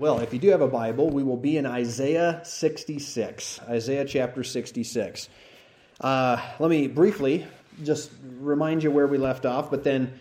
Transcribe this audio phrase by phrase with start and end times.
[0.00, 4.44] Well, if you do have a Bible, we will be in Isaiah 66, Isaiah chapter
[4.44, 5.28] 66.
[6.00, 7.48] Uh, let me briefly
[7.82, 10.12] just remind you where we left off, but then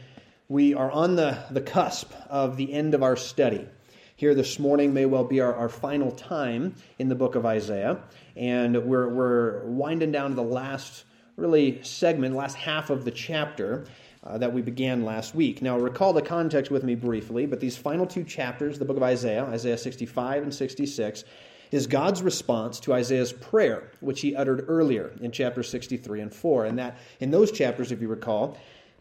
[0.49, 3.67] we are on the, the cusp of the end of our study.
[4.15, 7.99] Here this morning may well be our, our final time in the book of Isaiah,
[8.35, 11.03] and we're, we're winding down to the last
[11.35, 13.85] really segment, last half of the chapter
[14.27, 15.61] uh, that we began last week.
[15.61, 19.03] Now, recall the context with me briefly, but these final two chapters, the book of
[19.03, 21.23] Isaiah, Isaiah 65 and 66,
[21.71, 26.65] is God's response to Isaiah's prayer, which he uttered earlier in chapter 63 and 4.
[26.65, 28.57] And that in those chapters, if you recall,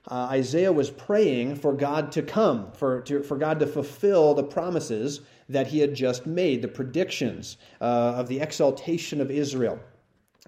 [0.08, 4.44] uh, Isaiah was praying for God to come, for, to, for God to fulfill the
[4.44, 9.80] promises that he had just made, the predictions uh, of the exaltation of Israel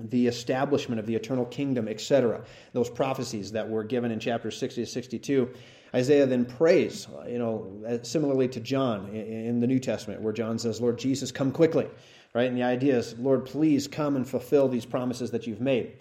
[0.00, 2.42] the establishment of the eternal kingdom, etc.
[2.72, 5.50] Those prophecies that were given in chapters 60 to 62.
[5.94, 10.58] Isaiah then prays, you know, uh, similarly to John in the New Testament, where John
[10.58, 11.88] says, Lord Jesus, come quickly,
[12.34, 12.48] right?
[12.48, 15.94] And the idea is, Lord, please come and fulfill these promises that you've made.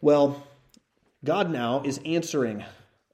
[0.00, 0.42] Well,
[1.24, 2.64] God now is answering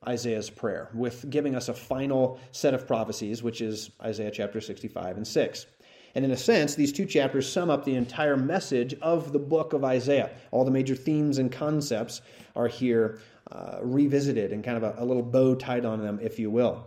[0.09, 5.19] Isaiah's prayer with giving us a final set of prophecies, which is Isaiah chapter 65
[5.19, 5.67] and 6.
[6.15, 9.73] And in a sense, these two chapters sum up the entire message of the book
[9.73, 10.31] of Isaiah.
[10.51, 12.21] All the major themes and concepts
[12.57, 13.21] are here
[13.53, 16.87] uh, revisited and kind of a, a little bow tied on them, if you will.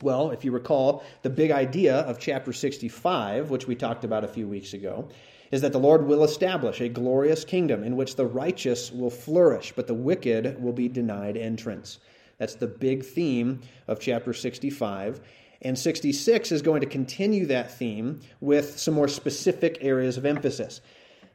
[0.00, 4.28] Well, if you recall, the big idea of chapter 65, which we talked about a
[4.28, 5.08] few weeks ago,
[5.50, 9.72] is that the Lord will establish a glorious kingdom in which the righteous will flourish,
[9.76, 11.98] but the wicked will be denied entrance.
[12.38, 15.20] That's the big theme of chapter 65.
[15.62, 20.80] And 66 is going to continue that theme with some more specific areas of emphasis.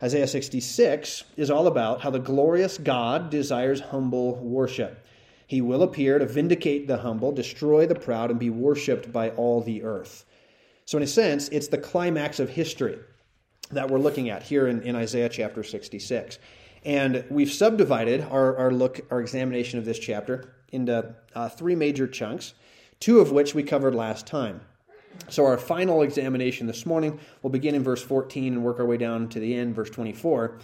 [0.03, 5.05] Isaiah 66 is all about how the glorious God desires humble worship.
[5.47, 9.61] He will appear to vindicate the humble, destroy the proud, and be worshiped by all
[9.61, 10.25] the earth.
[10.85, 12.99] So, in a sense, it's the climax of history
[13.71, 16.37] that we're looking at here in, in Isaiah chapter 66.
[16.85, 22.07] And we've subdivided our, our look, our examination of this chapter into uh, three major
[22.07, 22.53] chunks
[22.99, 24.61] two of which we covered last time.
[25.29, 28.97] So, our final examination this morning will begin in verse 14 and work our way
[28.97, 30.59] down to the end, verse 24.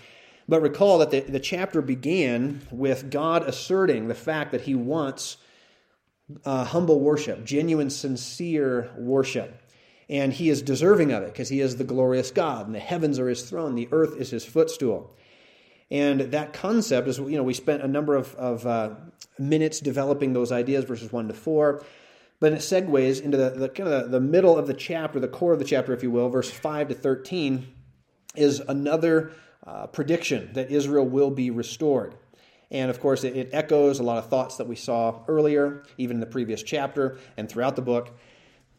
[0.47, 5.37] But recall that the, the chapter began with God asserting the fact that he wants
[6.45, 9.59] uh, humble worship, genuine, sincere worship.
[10.09, 13.19] And he is deserving of it because he is the glorious God, and the heavens
[13.19, 15.15] are his throne, the earth is his footstool.
[15.89, 18.91] And that concept is, you know, we spent a number of, of uh,
[19.39, 21.83] minutes developing those ideas, verses 1 to 4.
[22.43, 25.53] But it segues into the, the kind of the, middle of the chapter, the core
[25.53, 27.73] of the chapter, if you will, verse 5 to 13,
[28.35, 29.31] is another
[29.65, 32.15] uh, prediction that Israel will be restored.
[32.69, 36.17] And of course, it, it, echoes a lot of thoughts that we saw earlier, even
[36.17, 38.09] in the previous chapter and throughout the book.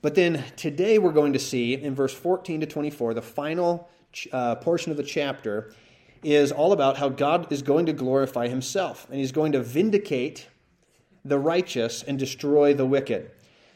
[0.02, 3.88] But then today we're going to see in verse 14 to 24, the final
[4.30, 5.72] uh, portion of the chapter
[6.22, 10.48] is all about how God is going to glorify himself and he's going to vindicate
[11.24, 13.30] the righteous and destroy the wicked.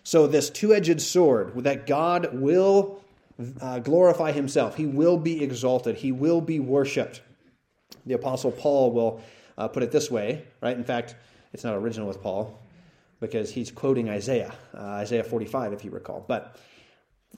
[0.08, 3.02] So, this two edged sword, that God will
[3.60, 7.20] uh, glorify himself, he will be exalted, he will be worshiped.
[8.06, 9.20] The Apostle Paul will
[9.58, 10.74] uh, put it this way, right?
[10.74, 11.14] In fact,
[11.52, 12.58] it's not original with Paul
[13.20, 16.24] because he's quoting Isaiah, uh, Isaiah 45, if you recall.
[16.26, 16.56] But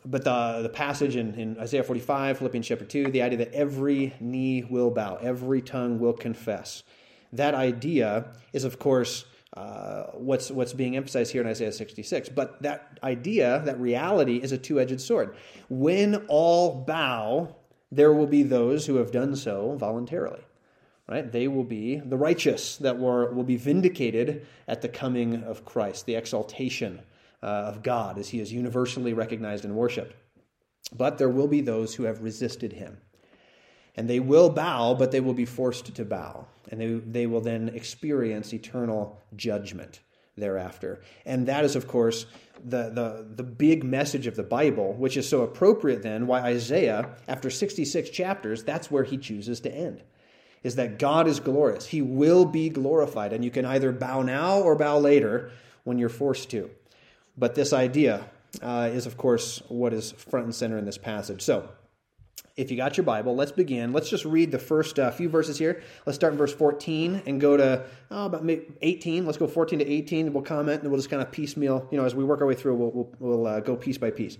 [0.04, 4.14] but the, the passage in, in Isaiah 45, Philippians chapter 2, the idea that every
[4.20, 6.84] knee will bow, every tongue will confess.
[7.32, 9.25] That idea is, of course,
[9.56, 12.28] uh, what's what's being emphasized here in Isaiah 66.
[12.28, 15.34] But that idea, that reality, is a two-edged sword.
[15.68, 17.56] When all bow,
[17.90, 20.42] there will be those who have done so voluntarily.
[21.08, 21.30] Right?
[21.30, 26.06] They will be the righteous that were, will be vindicated at the coming of Christ,
[26.06, 27.00] the exaltation
[27.42, 30.14] uh, of God as he is universally recognized and worshiped.
[30.92, 32.98] But there will be those who have resisted him.
[33.96, 36.46] And they will bow, but they will be forced to bow.
[36.70, 40.00] And they, they will then experience eternal judgment
[40.36, 41.00] thereafter.
[41.26, 42.26] And that is, of course,
[42.64, 47.16] the, the, the big message of the Bible, which is so appropriate then why Isaiah,
[47.28, 50.03] after 66 chapters, that's where he chooses to end.
[50.62, 51.86] Is that God is glorious.
[51.86, 53.32] He will be glorified.
[53.32, 55.50] And you can either bow now or bow later
[55.84, 56.70] when you're forced to.
[57.38, 58.26] But this idea
[58.60, 61.41] uh, is, of course, what is front and center in this passage.
[61.41, 61.68] So,
[62.57, 63.92] if you got your Bible, let's begin.
[63.92, 65.83] Let's just read the first uh, few verses here.
[66.04, 68.48] Let's start in verse 14 and go to oh, about
[68.83, 69.25] 18.
[69.25, 70.33] Let's go 14 to 18.
[70.33, 72.54] We'll comment and we'll just kind of piecemeal, you know, as we work our way
[72.54, 74.37] through, we'll, we'll, we'll uh, go piece by piece.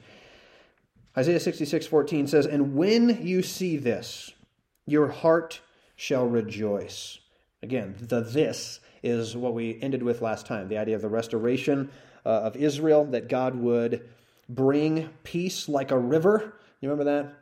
[1.17, 4.33] Isaiah 66, 14 says, And when you see this,
[4.87, 5.61] your heart
[5.97, 7.19] shall rejoice.
[7.63, 11.91] Again, the this is what we ended with last time the idea of the restoration
[12.25, 14.09] uh, of Israel, that God would
[14.49, 16.55] bring peace like a river.
[16.81, 17.40] You remember that?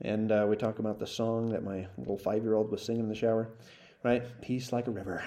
[0.00, 3.02] And uh, we talk about the song that my little five year old was singing
[3.02, 3.50] in the shower,
[4.04, 4.22] right?
[4.40, 5.24] Peace like a river.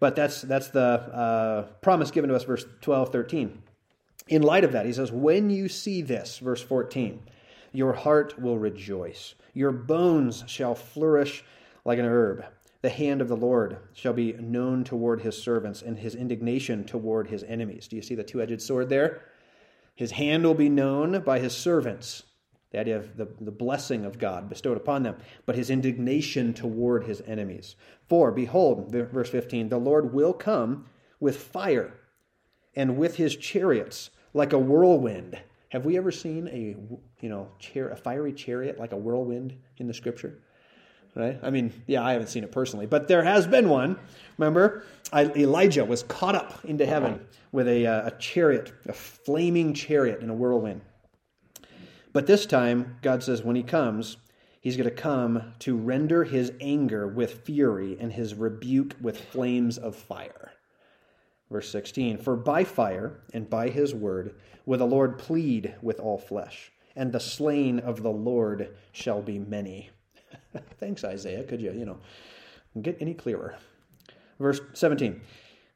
[0.00, 3.62] But that's, that's the uh, promise given to us, verse 12, 13.
[4.28, 7.20] In light of that, he says, When you see this, verse 14,
[7.72, 11.44] your heart will rejoice, your bones shall flourish
[11.84, 12.44] like an herb.
[12.82, 17.28] The hand of the Lord shall be known toward his servants, and his indignation toward
[17.28, 17.88] his enemies.
[17.88, 19.22] Do you see the two edged sword there?
[19.94, 22.24] His hand will be known by his servants,
[22.74, 25.14] the idea of the, the blessing of God bestowed upon them,
[25.46, 27.76] but his indignation toward his enemies.
[28.08, 30.86] For, behold, verse 15, the Lord will come
[31.20, 31.94] with fire
[32.74, 35.38] and with his chariots like a whirlwind.
[35.68, 36.74] Have we ever seen a,
[37.20, 40.40] you know, chair, a fiery chariot like a whirlwind in the scripture?
[41.14, 41.38] Right?
[41.44, 43.96] I mean, yeah, I haven't seen it personally, but there has been one.
[44.36, 44.82] Remember,
[45.14, 50.28] Elijah was caught up into heaven with a, uh, a chariot, a flaming chariot in
[50.28, 50.80] a whirlwind.
[52.14, 54.18] But this time, God says, when he comes,
[54.60, 59.76] he's going to come to render his anger with fury and his rebuke with flames
[59.78, 60.52] of fire.
[61.50, 66.16] Verse 16 For by fire and by his word will the Lord plead with all
[66.16, 69.90] flesh, and the slain of the Lord shall be many.
[70.78, 71.42] Thanks, Isaiah.
[71.42, 71.98] Could you, you know,
[72.80, 73.56] get any clearer?
[74.38, 75.20] Verse 17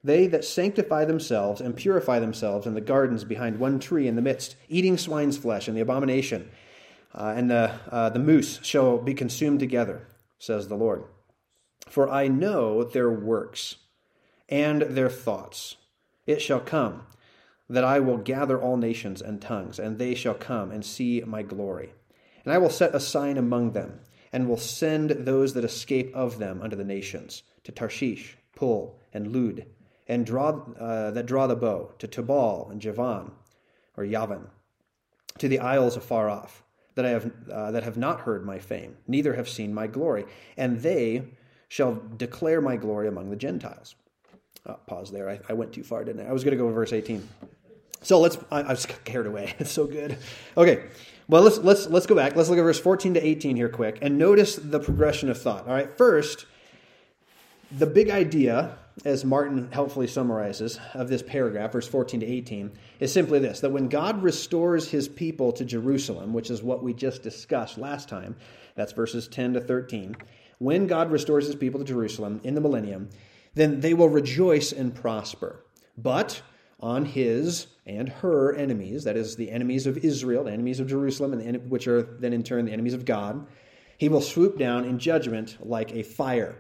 [0.08, 4.22] They that sanctify themselves and purify themselves in the gardens behind one tree in the
[4.22, 6.50] midst, eating swine's flesh and the abomination,
[7.14, 10.06] uh, and the, uh, the moose shall be consumed together,
[10.38, 11.04] says the Lord.
[11.88, 13.76] For I know their works
[14.48, 15.76] and their thoughts.
[16.26, 17.02] It shall come
[17.68, 21.42] that I will gather all nations and tongues, and they shall come and see my
[21.42, 21.92] glory.
[22.46, 24.00] And I will set a sign among them
[24.32, 29.34] and will send those that escape of them unto the nations, to Tarshish, Pul, and
[29.36, 29.66] Lud,
[30.08, 33.30] and draw uh, that draw the bow, to Tubal and Javan,
[33.96, 34.46] or Yavan,
[35.38, 36.64] to the isles afar off,
[36.94, 40.24] that I have uh, that have not heard my fame, neither have seen my glory,
[40.56, 41.24] and they
[41.68, 43.94] shall declare my glory among the Gentiles.
[44.66, 45.28] Oh, pause there.
[45.30, 46.30] I, I, went too far, didn't I?
[46.30, 47.26] I was going to go to verse 18.
[48.02, 48.38] So let's.
[48.50, 49.54] I, I was carried away.
[49.58, 50.18] It's so good.
[50.56, 50.84] Okay.
[51.28, 52.36] Well, let's let's let's go back.
[52.36, 55.66] Let's look at verse 14 to 18 here quick and notice the progression of thought.
[55.66, 55.96] All right.
[55.96, 56.46] First,
[57.70, 63.12] the big idea as Martin helpfully summarizes of this paragraph verse 14 to 18 is
[63.12, 67.22] simply this that when God restores his people to Jerusalem, which is what we just
[67.22, 68.36] discussed last time,
[68.74, 70.16] that's verses 10 to 13.
[70.58, 73.08] When God restores his people to Jerusalem in the millennium,
[73.54, 75.64] then they will rejoice and prosper.
[75.96, 76.42] But
[76.80, 81.32] on his and her enemies, that is, the enemies of Israel, the enemies of Jerusalem,
[81.32, 83.46] and which are then in turn the enemies of God,
[83.96, 86.56] he will swoop down in judgment like a fire.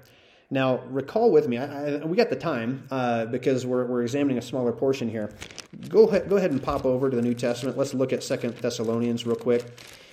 [0.50, 4.38] Now, recall with me, I, I, we got the time uh, because we're, we're examining
[4.38, 5.30] a smaller portion here.
[5.88, 7.76] Go ahead, go ahead and pop over to the New Testament.
[7.76, 9.66] Let's look at Second Thessalonians real quick.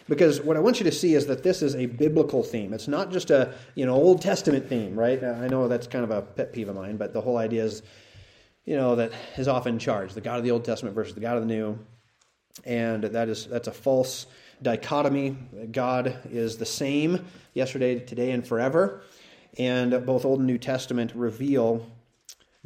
[0.08, 2.74] Because what I want you to see is that this is a biblical theme.
[2.74, 5.24] It's not just a you know Old Testament theme, right?
[5.24, 7.82] I know that's kind of a pet peeve of mine, but the whole idea is
[8.66, 11.38] you know, that is often charged the God of the Old Testament versus the God
[11.38, 11.80] of the New.
[12.66, 14.28] And that is that's a false
[14.62, 15.38] dichotomy.
[15.72, 19.02] God is the same yesterday, today, and forever.
[19.58, 21.86] And both Old and New Testament reveal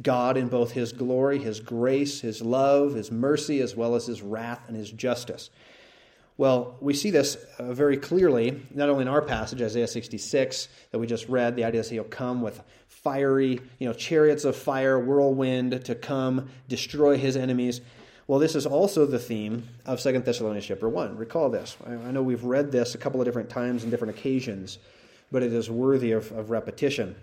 [0.02, 4.22] God in both his glory, his grace, his love, his mercy, as well as his
[4.22, 5.50] wrath and his justice.
[6.40, 10.98] Well, we see this uh, very clearly, not only in our passage, Isaiah 66, that
[10.98, 11.54] we just read.
[11.54, 16.48] The idea is he'll come with fiery, you know, chariots of fire, whirlwind to come
[16.66, 17.82] destroy his enemies.
[18.26, 21.18] Well, this is also the theme of Second Thessalonians chapter 1.
[21.18, 21.76] Recall this.
[21.86, 24.78] I know we've read this a couple of different times and different occasions,
[25.30, 27.16] but it is worthy of, of repetition.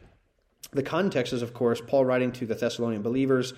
[0.72, 3.54] The context is, of course, Paul writing to the Thessalonian believers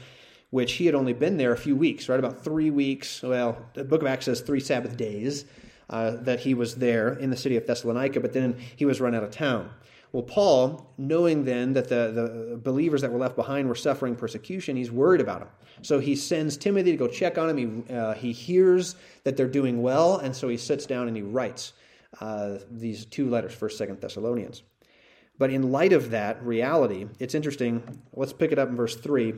[0.51, 2.19] which he had only been there a few weeks, right?
[2.19, 3.21] About three weeks.
[3.21, 5.45] Well, the book of Acts says three Sabbath days
[5.89, 9.15] uh, that he was there in the city of Thessalonica, but then he was run
[9.15, 9.69] out of town.
[10.11, 14.75] Well, Paul, knowing then that the, the believers that were left behind were suffering persecution,
[14.75, 15.49] he's worried about them.
[15.83, 17.85] So he sends Timothy to go check on him.
[17.85, 21.21] He, uh, he hears that they're doing well, and so he sits down and he
[21.21, 21.73] writes
[22.19, 24.63] uh, these two letters, 1st, 2nd Thessalonians.
[25.37, 28.01] But in light of that reality, it's interesting.
[28.13, 29.35] Let's pick it up in verse 3.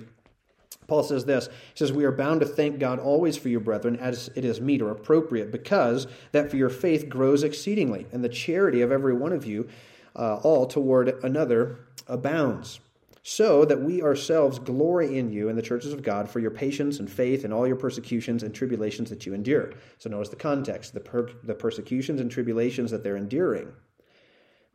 [0.87, 3.97] Paul says this He says, We are bound to thank God always for you, brethren,
[3.97, 8.29] as it is meet or appropriate, because that for your faith grows exceedingly, and the
[8.29, 9.69] charity of every one of you
[10.15, 12.79] uh, all toward another abounds.
[13.23, 16.99] So that we ourselves glory in you in the churches of God for your patience
[16.99, 19.73] and faith and all your persecutions and tribulations that you endure.
[19.99, 23.73] So notice the context the, per- the persecutions and tribulations that they're enduring.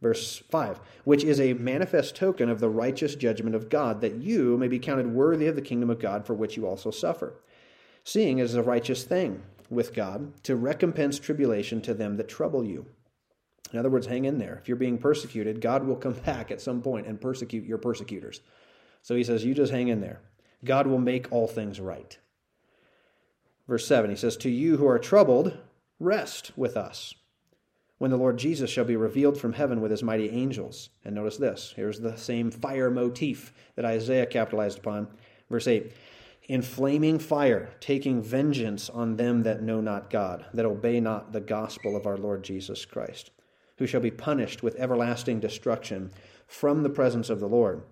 [0.01, 4.57] Verse 5, which is a manifest token of the righteous judgment of God, that you
[4.59, 7.41] may be counted worthy of the kingdom of God for which you also suffer.
[8.05, 12.63] Seeing it is a righteous thing with God to recompense tribulation to them that trouble
[12.63, 12.87] you.
[13.73, 14.59] In other words, hang in there.
[14.61, 18.41] If you're being persecuted, God will come back at some point and persecute your persecutors.
[19.03, 20.21] So he says, You just hang in there.
[20.65, 22.17] God will make all things right.
[23.69, 25.57] Verse 7, he says, To you who are troubled,
[25.99, 27.15] rest with us
[27.99, 30.91] when the Lord Jesus shall be revealed from heaven with his mighty angels.
[31.05, 35.09] And notice this here's the same fire motif that Isaiah capitalized upon.
[35.51, 35.93] Verse 8
[36.49, 41.41] In flaming fire, taking vengeance on them that know not God, that obey not the
[41.41, 43.31] gospel of our Lord Jesus Christ,
[43.79, 46.11] who shall be punished with everlasting destruction
[46.47, 47.83] from the presence of the Lord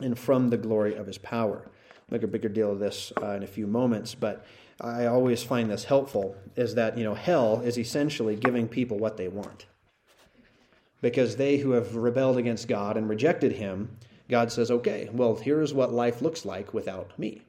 [0.00, 1.62] and from the glory of his power.
[1.66, 4.44] I'll make a bigger deal of this uh, in a few moments, but
[4.80, 9.16] I always find this helpful is that, you know, hell is essentially giving people what
[9.16, 9.66] they want.
[11.00, 13.96] Because they who have rebelled against God and rejected him,
[14.28, 17.42] God says, okay, well, here's what life looks like without me.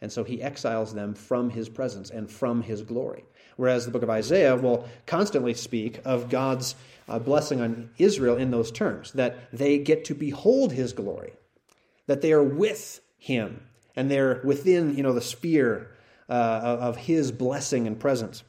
[0.00, 3.24] And so he exiles them from his presence and from his glory.
[3.56, 6.74] Whereas the book of Isaiah will constantly speak of God's
[7.08, 11.32] uh, blessing on Israel in those terms that they get to behold his glory,
[12.06, 13.62] that they are with him,
[13.94, 15.90] and they're within you know, the sphere
[16.28, 18.42] uh, of his blessing and presence.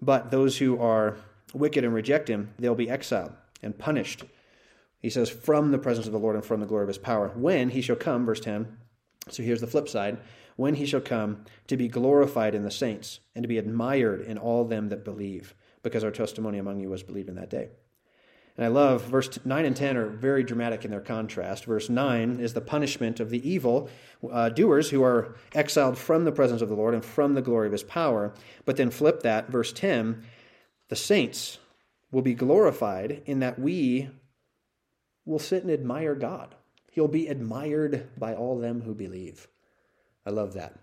[0.00, 1.16] But those who are
[1.54, 3.32] wicked and reject him, they'll be exiled
[3.62, 4.24] and punished.
[5.00, 7.28] He says, from the presence of the Lord and from the glory of his power.
[7.34, 8.76] When he shall come, verse 10.
[9.30, 10.18] So here's the flip side.
[10.58, 14.38] When he shall come to be glorified in the saints and to be admired in
[14.38, 17.68] all them that believe, because our testimony among you was believed in that day.
[18.56, 21.66] And I love verse 9 and 10 are very dramatic in their contrast.
[21.66, 23.88] Verse 9 is the punishment of the evil
[24.28, 27.68] uh, doers who are exiled from the presence of the Lord and from the glory
[27.68, 28.34] of his power.
[28.64, 30.24] But then flip that, verse 10
[30.88, 31.58] the saints
[32.10, 34.08] will be glorified in that we
[35.24, 36.56] will sit and admire God.
[36.90, 39.46] He'll be admired by all them who believe.
[40.28, 40.78] I love that.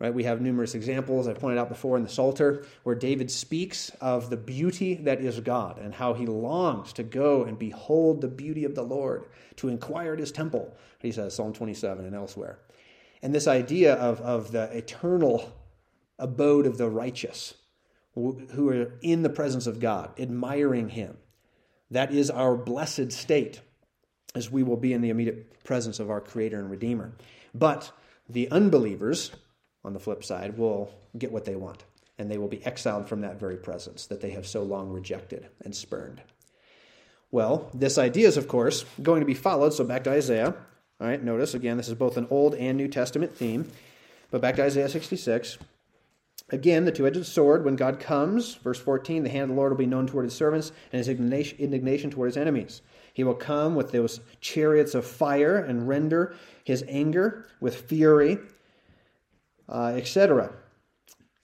[0.00, 0.12] Right?
[0.12, 4.30] We have numerous examples I pointed out before in the Psalter where David speaks of
[4.30, 8.64] the beauty that is God and how he longs to go and behold the beauty
[8.64, 10.74] of the Lord, to inquire at his temple.
[10.98, 12.58] He says Psalm 27 and elsewhere.
[13.22, 15.52] And this idea of, of the eternal
[16.18, 17.54] abode of the righteous
[18.14, 21.16] who are in the presence of God, admiring him.
[21.92, 23.60] That is our blessed state
[24.34, 27.12] as we will be in the immediate presence of our Creator and Redeemer.
[27.54, 27.92] But
[28.32, 29.30] the unbelievers,
[29.84, 31.84] on the flip side, will get what they want,
[32.18, 35.48] and they will be exiled from that very presence that they have so long rejected
[35.64, 36.22] and spurned.
[37.30, 39.72] Well, this idea is, of course, going to be followed.
[39.72, 40.54] So back to Isaiah.
[41.00, 43.70] All right, notice again, this is both an Old and New Testament theme.
[44.30, 45.58] But back to Isaiah 66.
[46.50, 49.70] Again, the two edged sword, when God comes, verse 14, the hand of the Lord
[49.70, 52.82] will be known toward his servants and his indignation toward his enemies.
[53.12, 58.38] He will come with those chariots of fire and render his anger with fury
[59.70, 60.52] uh, etc.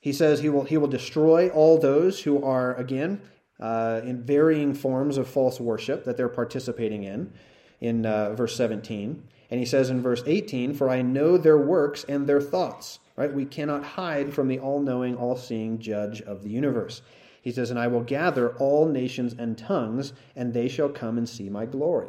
[0.00, 3.20] He says he will, he will destroy all those who are, again,
[3.60, 7.32] uh, in varying forms of false worship that they're participating in,
[7.80, 9.22] in uh, verse 17.
[9.50, 12.98] And he says in verse 18, For I know their works and their thoughts.
[13.16, 13.32] Right?
[13.32, 17.00] We cannot hide from the all knowing, all seeing judge of the universe.
[17.46, 21.28] He says, And I will gather all nations and tongues, and they shall come and
[21.28, 22.08] see my glory.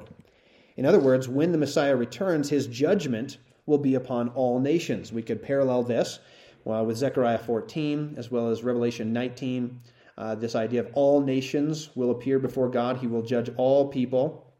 [0.76, 5.14] In other words, when the Messiah returns, his judgment will be upon all nations.
[5.14, 6.18] We could parallel this
[6.66, 9.80] well, with Zechariah 14 as well as Revelation 19.
[10.18, 14.52] Uh, this idea of all nations will appear before God, He will judge all people.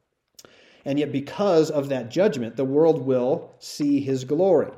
[0.86, 4.70] And yet, because of that judgment, the world will see His glory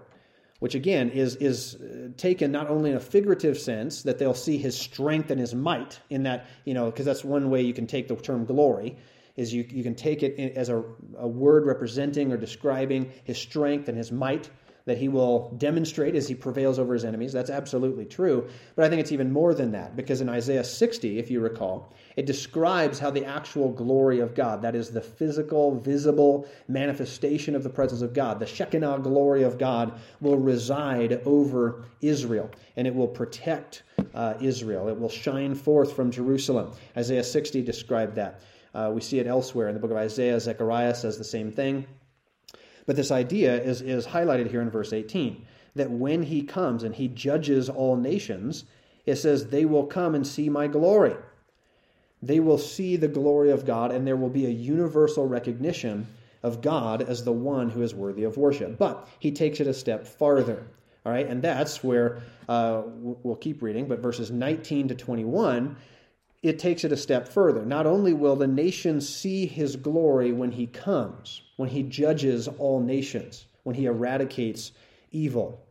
[0.60, 4.58] which again is, is uh, taken not only in a figurative sense, that they'll see
[4.58, 7.88] his strength and his might in that, you know, because that's one way you can
[7.88, 8.98] take the term glory,
[9.36, 10.84] is you, you can take it as a,
[11.18, 14.50] a word representing or describing his strength and his might
[14.86, 17.34] that he will demonstrate as he prevails over his enemies.
[17.34, 18.48] That's absolutely true.
[18.76, 21.94] But I think it's even more than that, because in Isaiah 60, if you recall,
[22.16, 27.64] it describes how the actual glory of God, that is the physical, visible manifestation of
[27.64, 32.96] the presence of God, the Shekinah glory of God, will reside over Israel, and it
[32.96, 33.84] will protect
[34.14, 34.88] uh, Israel.
[34.88, 36.72] It will shine forth from Jerusalem.
[36.98, 38.42] Isaiah 60 described that.
[38.74, 40.40] Uh, we see it elsewhere in the book of Isaiah.
[40.40, 41.86] Zechariah says the same thing.
[42.90, 46.96] But this idea is, is highlighted here in verse 18 that when he comes and
[46.96, 48.64] he judges all nations,
[49.06, 51.16] it says, They will come and see my glory.
[52.24, 56.08] They will see the glory of God, and there will be a universal recognition
[56.42, 58.80] of God as the one who is worthy of worship.
[58.80, 60.66] But he takes it a step farther.
[61.06, 65.78] All right, and that's where uh, we'll keep reading, but verses 19 to 21
[66.42, 67.66] it takes it a step further.
[67.66, 72.80] Not only will the nations see his glory when he comes, when he judges all
[72.80, 74.72] nations, when he eradicates
[75.12, 75.62] evil,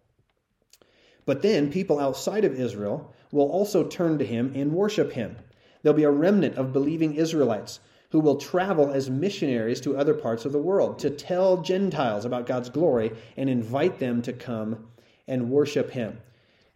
[1.24, 5.34] but then people outside of Israel will also turn to him and worship him.
[5.82, 7.80] There'll be a remnant of believing Israelites
[8.10, 12.46] who will travel as missionaries to other parts of the world to tell Gentiles about
[12.46, 14.88] God's glory and invite them to come
[15.26, 16.18] and worship him.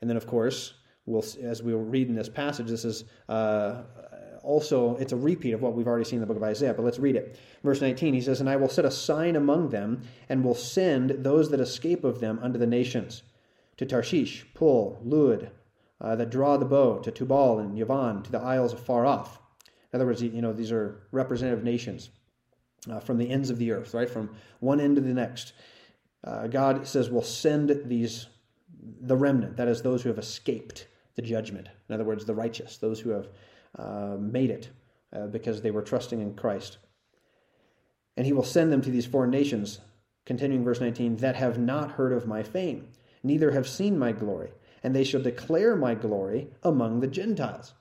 [0.00, 0.72] And then, of course,
[1.04, 3.82] we'll, as we'll read in this passage, this is uh,
[4.42, 6.84] also it's a repeat of what we've already seen in the book of Isaiah, but
[6.84, 7.38] let's read it.
[7.62, 11.10] Verse 19, he says, And I will set a sign among them, and will send
[11.10, 13.22] those that escape of them unto the nations,
[13.76, 15.50] to Tarshish, Pul, Lud,
[16.00, 19.40] uh, that draw the bow, to Tubal and Yavan, to the isles afar off.
[19.92, 22.10] In other words, you know, these are representative nations
[22.90, 24.08] uh, from the ends of the earth, right?
[24.08, 25.52] From one end to the next.
[26.24, 28.26] Uh, God says, "We'll send these,
[29.00, 31.68] the remnant, that is, those who have escaped the judgment.
[31.88, 33.28] In other words, the righteous, those who have
[33.78, 34.68] uh, made it
[35.14, 36.78] uh, because they were trusting in Christ.
[38.16, 39.80] And he will send them to these foreign nations,
[40.26, 42.88] continuing verse 19, that have not heard of my fame,
[43.22, 44.50] neither have seen my glory,
[44.82, 47.72] and they shall declare my glory among the Gentiles.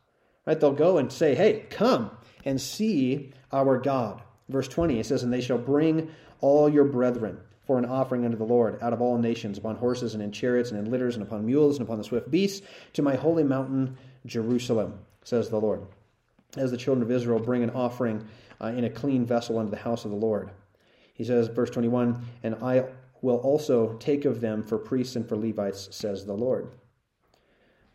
[0.45, 0.59] Right?
[0.59, 2.11] They'll go and say, hey, come
[2.45, 4.21] and see our God.
[4.49, 8.37] Verse 20, it says, And they shall bring all your brethren for an offering unto
[8.37, 11.23] the Lord out of all nations, upon horses and in chariots and in litters and
[11.23, 15.81] upon mules and upon the swift beasts, to my holy mountain Jerusalem says the Lord.
[16.57, 18.27] As the children of Israel bring an offering
[18.61, 20.51] uh, in a clean vessel unto the house of the Lord.
[21.13, 22.85] He says, verse 21, and I
[23.21, 26.69] will also take of them for priests and for Levites, says the Lord.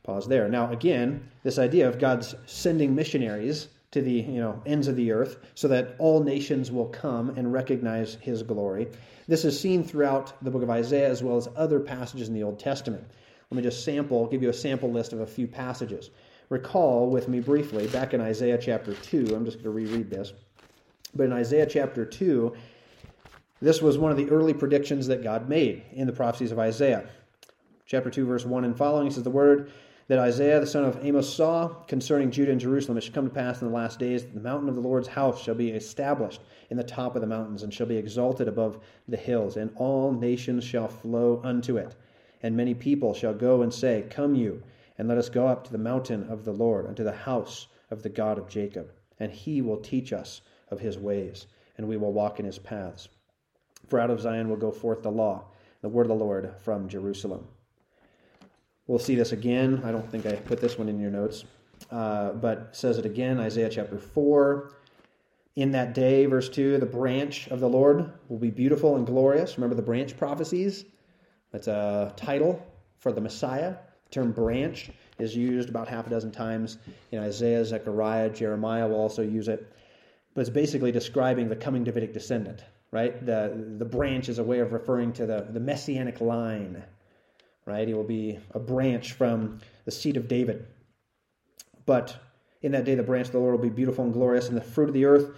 [0.02, 0.48] Pause there.
[0.48, 5.10] Now, again, this idea of God's sending missionaries to the you know ends of the
[5.10, 8.88] earth so that all nations will come and recognize his glory.
[9.26, 12.42] This is seen throughout the book of Isaiah as well as other passages in the
[12.42, 13.04] Old Testament.
[13.50, 16.10] Let me just sample, give you a sample list of a few passages
[16.48, 19.34] recall with me briefly back in Isaiah chapter 2.
[19.34, 20.32] I'm just going to reread this.
[21.14, 22.54] But in Isaiah chapter 2,
[23.60, 27.08] this was one of the early predictions that God made in the prophecies of Isaiah.
[27.86, 29.70] Chapter 2, verse 1 and following, says, The word
[30.08, 33.34] that Isaiah the son of Amos saw concerning Judah and Jerusalem, it shall come to
[33.34, 36.40] pass in the last days that the mountain of the Lord's house shall be established
[36.70, 38.78] in the top of the mountains, and shall be exalted above
[39.08, 41.96] the hills, and all nations shall flow unto it.
[42.42, 44.62] And many people shall go and say, Come you
[44.98, 48.02] and let us go up to the mountain of the Lord, unto the house of
[48.02, 48.92] the God of Jacob.
[49.18, 53.08] And he will teach us of his ways, and we will walk in his paths.
[53.88, 55.44] For out of Zion will go forth the law,
[55.80, 57.46] the word of the Lord from Jerusalem.
[58.86, 59.82] We'll see this again.
[59.84, 61.44] I don't think I put this one in your notes,
[61.90, 64.72] uh, but says it again, Isaiah chapter 4.
[65.56, 69.56] In that day, verse 2, the branch of the Lord will be beautiful and glorious.
[69.56, 70.84] Remember the branch prophecies?
[71.50, 72.64] That's a title
[72.98, 73.76] for the Messiah.
[74.06, 76.78] The term branch is used about half a dozen times
[77.12, 79.72] in Isaiah, Zechariah, Jeremiah will also use it.
[80.34, 83.24] But it's basically describing the coming Davidic descendant, right?
[83.24, 86.82] The, the branch is a way of referring to the, the messianic line,
[87.64, 87.88] right?
[87.88, 90.66] He will be a branch from the seed of David.
[91.86, 92.16] But
[92.62, 94.62] in that day, the branch of the Lord will be beautiful and glorious, and the
[94.62, 95.36] fruit of the earth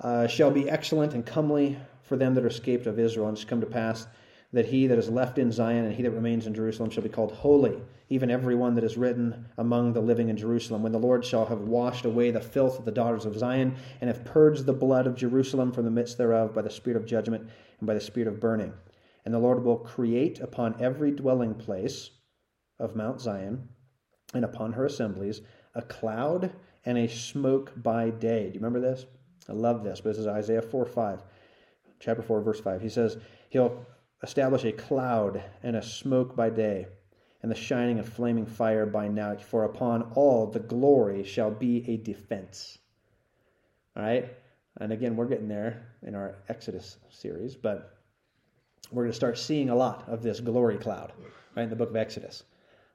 [0.00, 3.28] uh, shall be excellent and comely for them that are escaped of Israel.
[3.28, 4.06] And it's come to pass
[4.56, 7.10] that he that is left in Zion and he that remains in Jerusalem shall be
[7.10, 10.98] called holy, even every one that is written among the living in Jerusalem, when the
[10.98, 14.64] Lord shall have washed away the filth of the daughters of Zion, and have purged
[14.64, 17.46] the blood of Jerusalem from the midst thereof by the spirit of judgment
[17.80, 18.72] and by the spirit of burning.
[19.26, 22.12] And the Lord will create upon every dwelling place
[22.78, 23.68] of Mount Zion
[24.32, 25.42] and upon her assemblies
[25.74, 26.50] a cloud
[26.86, 28.46] and a smoke by day.
[28.46, 29.04] Do you remember this?
[29.50, 31.22] I love this, but this is Isaiah 4 5,
[32.00, 32.80] chapter 4, verse 5.
[32.80, 33.18] He says,
[33.50, 33.84] He'll
[34.26, 36.88] establish a cloud and a smoke by day,
[37.42, 41.88] and the shining of flaming fire by night, for upon all the glory shall be
[41.88, 42.76] a defense.
[43.96, 44.28] All right?
[44.80, 47.98] And again, we're getting there in our Exodus series, but
[48.90, 51.12] we're going to start seeing a lot of this glory cloud,
[51.54, 52.42] right, in the book of Exodus.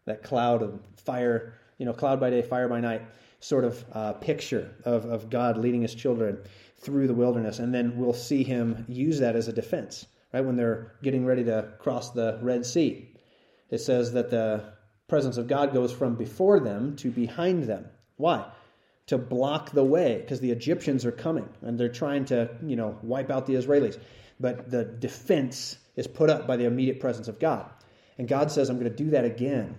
[0.04, 3.04] That cloud of fire, you know, cloud by day, fire by night,
[3.39, 6.39] sort of uh, picture of, of God leading his children
[6.80, 7.60] through the wilderness.
[7.60, 10.44] And then we'll see him use that as a defense right?
[10.44, 13.10] When they're getting ready to cross the Red Sea.
[13.70, 14.74] It says that the
[15.08, 17.86] presence of God goes from before them to behind them.
[18.17, 18.46] Why?
[19.08, 22.98] To block the way, because the Egyptians are coming and they're trying to, you know,
[23.02, 24.00] wipe out the Israelis.
[24.39, 27.70] But the defense is put up by the immediate presence of God.
[28.17, 29.78] And God says, I'm going to do that again.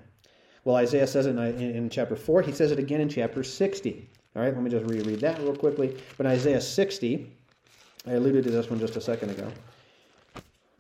[0.65, 2.43] Well, Isaiah says it in, in, chapter 4.
[2.43, 4.11] He says it again in chapter 60.
[4.37, 5.97] All right, let me just reread that real quickly.
[6.17, 7.31] But Isaiah 60,
[8.07, 9.51] I alluded to this one just a second ago.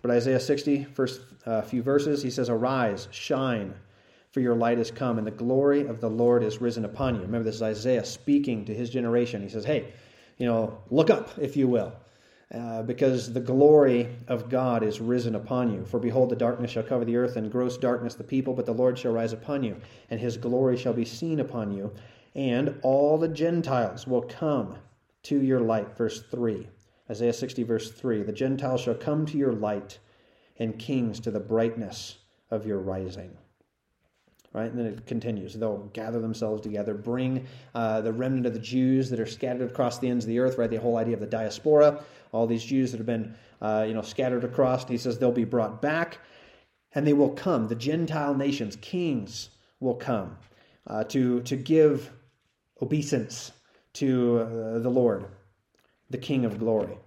[0.02, 3.74] But Isaiah 60, first uh, few verses, he says, Arise, shine,
[4.32, 7.22] for your light is come, and the glory of the Lord is risen upon you.
[7.22, 9.42] Remember, this is Isaiah speaking to his generation.
[9.42, 9.92] He says, Hey,
[10.38, 11.92] you know, look up, if you will.
[12.54, 15.84] uh, because the glory of God is risen upon you.
[15.84, 18.74] For behold, the darkness shall cover the earth, and gross darkness the people, but the
[18.74, 19.76] Lord shall rise upon you,
[20.10, 21.92] and his glory shall be seen upon you,
[22.34, 24.76] and all the Gentiles will come
[25.24, 25.96] to your light.
[25.96, 26.66] Verse 3.
[27.12, 28.22] Isaiah 60, verse 3.
[28.22, 29.98] The Gentiles shall come to your light,
[30.58, 32.16] and kings to the brightness
[32.50, 33.36] of your rising
[34.52, 34.70] right?
[34.70, 35.54] And then it continues.
[35.54, 39.98] They'll gather themselves together, bring uh, the remnant of the Jews that are scattered across
[39.98, 40.70] the ends of the earth, right?
[40.70, 44.02] The whole idea of the diaspora, all these Jews that have been, uh, you know,
[44.02, 44.88] scattered across.
[44.88, 46.18] he says they'll be brought back,
[46.94, 47.68] and they will come.
[47.68, 50.36] The Gentile nations, kings, will come
[50.86, 52.12] uh, to to give
[52.80, 53.52] obeisance
[53.94, 55.26] to uh, the Lord,
[56.12, 56.98] the King of glory.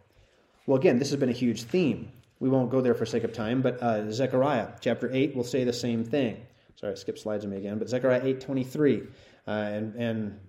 [0.65, 2.12] Well, again, this has been a huge theme.
[2.39, 5.63] We won't go there for sake of time, but uh, Zechariah chapter 8 will say
[5.63, 6.41] the same thing.
[6.76, 9.08] Sorry, I skipped slides on me again, but Zechariah 8.23
[9.48, 10.39] uh, and, and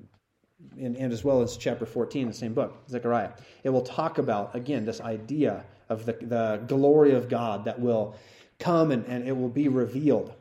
[0.79, 3.31] and, and, as well as chapter 14, the same book, Zechariah.
[3.63, 8.17] It will talk about, again, this idea of the, the glory of God that will
[8.59, 10.33] come and, and it will be revealed.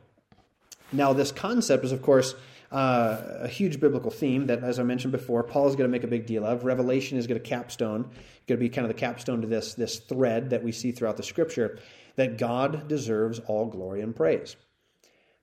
[0.92, 2.34] Now, this concept is, of course,
[2.70, 6.04] uh, a huge biblical theme that, as I mentioned before, Paul is going to make
[6.04, 6.64] a big deal of.
[6.64, 8.02] Revelation is going to capstone,
[8.46, 11.16] going to be kind of the capstone to this, this thread that we see throughout
[11.16, 11.78] the scripture
[12.16, 14.56] that God deserves all glory and praise.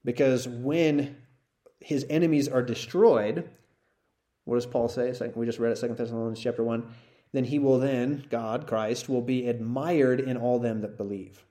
[0.04, 1.18] Because when
[1.80, 3.50] his enemies are destroyed,
[4.46, 5.14] what does Paul say?
[5.36, 6.86] We just read it, Second Thessalonians chapter 1.
[7.32, 11.46] Then he will then, God, Christ, will be admired in all them that believe.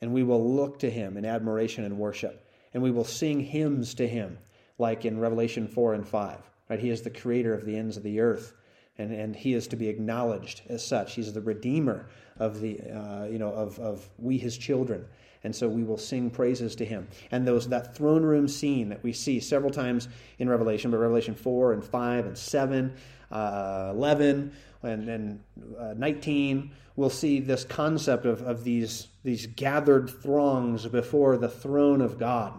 [0.00, 2.46] And we will look to him in admiration and worship.
[2.74, 4.38] And we will sing hymns to him,
[4.78, 6.38] like in Revelation 4 and 5.
[6.68, 6.78] Right?
[6.78, 8.54] He is the creator of the ends of the earth.
[8.98, 11.14] And, and he is to be acknowledged as such.
[11.14, 12.08] He's the redeemer
[12.38, 15.06] of the uh, you know of, of we his children
[15.46, 17.06] and so we will sing praises to him.
[17.30, 20.08] And those that throne room scene that we see several times
[20.40, 22.92] in Revelation, but Revelation 4 and 5 and 7,
[23.30, 25.40] uh, 11, and, and
[25.78, 32.00] uh, 19, we'll see this concept of, of these, these gathered throngs before the throne
[32.00, 32.52] of God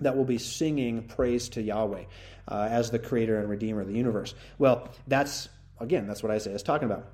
[0.00, 2.04] that will be singing praise to Yahweh
[2.48, 4.34] uh, as the creator and redeemer of the universe.
[4.58, 5.48] Well, that's,
[5.80, 7.06] again, that's what Isaiah is talking about.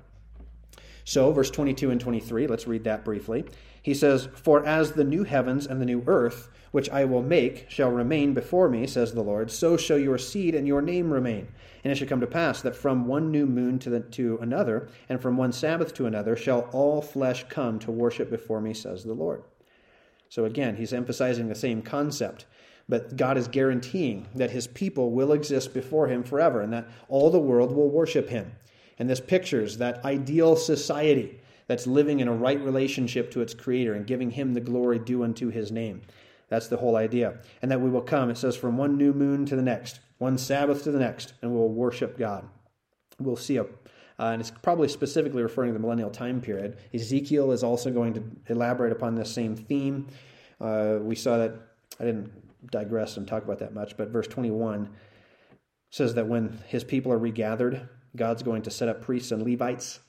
[1.05, 3.43] So, verse 22 and 23, let's read that briefly.
[3.81, 7.69] He says, For as the new heavens and the new earth, which I will make,
[7.69, 11.49] shall remain before me, says the Lord, so shall your seed and your name remain.
[11.83, 14.87] And it shall come to pass that from one new moon to, the, to another,
[15.09, 19.03] and from one Sabbath to another, shall all flesh come to worship before me, says
[19.03, 19.43] the Lord.
[20.29, 22.45] So again, he's emphasizing the same concept.
[22.89, 27.29] But God is guaranteeing that his people will exist before him forever and that all
[27.29, 28.51] the world will worship him.
[28.99, 33.93] And this pictures that ideal society that's living in a right relationship to its creator
[33.93, 36.01] and giving him the glory due unto his name.
[36.49, 37.39] That's the whole idea.
[37.61, 40.37] And that we will come, it says, from one new moon to the next, one
[40.37, 42.47] Sabbath to the next, and we'll worship God.
[43.19, 43.65] We'll see a
[44.19, 46.77] uh, and it's probably specifically referring to the millennial time period.
[46.93, 50.07] Ezekiel is also going to elaborate upon this same theme.
[50.61, 51.53] Uh, we saw that,
[51.99, 52.31] I didn't
[52.71, 54.89] digress and talk about that much, but verse 21
[55.91, 59.99] says that when his people are regathered, God's going to set up priests and Levites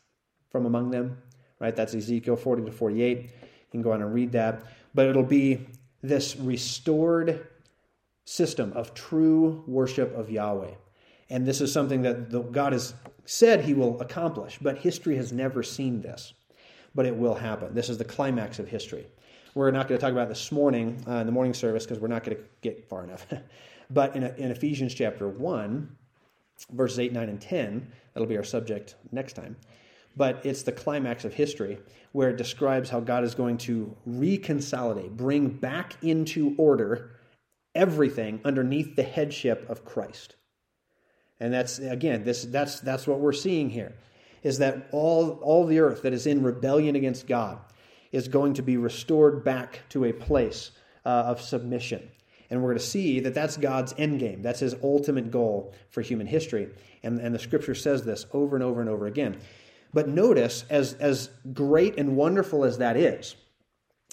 [0.50, 1.18] from among them
[1.64, 1.74] right?
[1.74, 3.22] That's Ezekiel 40 to 48.
[3.22, 3.30] You
[3.70, 4.64] can go on and read that.
[4.94, 5.66] But it'll be
[6.02, 7.48] this restored
[8.26, 10.74] system of true worship of Yahweh.
[11.30, 15.32] And this is something that the, God has said he will accomplish, but history has
[15.32, 16.34] never seen this.
[16.94, 17.74] But it will happen.
[17.74, 19.06] This is the climax of history.
[19.54, 22.08] We're not going to talk about this morning uh, in the morning service because we're
[22.08, 23.26] not going to get far enough.
[23.90, 25.96] but in, in Ephesians chapter 1,
[26.72, 29.56] verses 8, 9, and 10, that'll be our subject next time
[30.16, 31.78] but it's the climax of history
[32.12, 37.16] where it describes how God is going to reconsolidate, bring back into order
[37.74, 40.36] everything underneath the headship of Christ.
[41.40, 43.94] And that's again, this that's that's what we're seeing here
[44.44, 47.58] is that all all the earth that is in rebellion against God
[48.14, 50.70] is going to be restored back to a place
[51.04, 52.08] uh, of submission.
[52.48, 54.40] And we're going to see that that's God's end game.
[54.40, 56.68] That's his ultimate goal for human history.
[57.02, 59.38] And, and the scripture says this over and over and over again.
[59.92, 63.34] But notice, as, as great and wonderful as that is,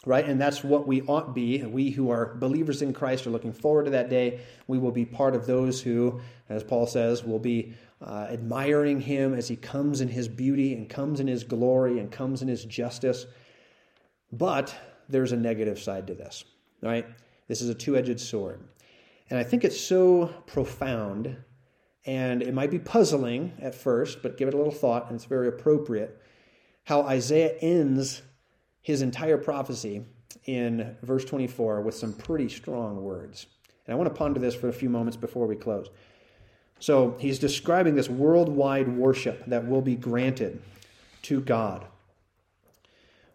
[0.03, 0.25] right?
[0.25, 1.61] And that's what we ought be.
[1.63, 4.39] We who are believers in Christ are looking forward to that day.
[4.65, 9.35] We will be part of those who, as Paul says, will be uh, admiring him
[9.35, 12.65] as he comes in his beauty and comes in his glory and comes in his
[12.65, 13.27] justice.
[14.31, 14.73] But
[15.09, 16.43] there's a negative side to this,
[16.81, 17.05] right?
[17.47, 18.61] This is a two edged sword.
[19.29, 21.37] And I think it's so profound
[22.05, 25.25] and it might be puzzling at first, but give it a little thought, and it's
[25.25, 26.19] very appropriate.
[26.85, 28.23] How Isaiah ends
[28.81, 30.05] his entire prophecy
[30.45, 33.45] in verse 24 with some pretty strong words.
[33.85, 35.89] And I want to ponder this for a few moments before we close.
[36.79, 40.61] So he's describing this worldwide worship that will be granted
[41.23, 41.85] to God.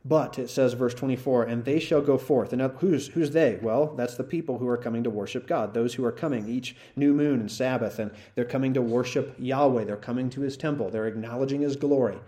[0.09, 2.53] But it says, verse 24, and they shall go forth.
[2.53, 3.59] And who's, who's they?
[3.61, 6.77] Well, that's the people who are coming to worship God, those who are coming each
[6.95, 9.85] new moon and Sabbath, and they're coming to worship Yahweh.
[9.85, 10.91] They're coming to his temple.
[10.91, 12.19] They're acknowledging his glory.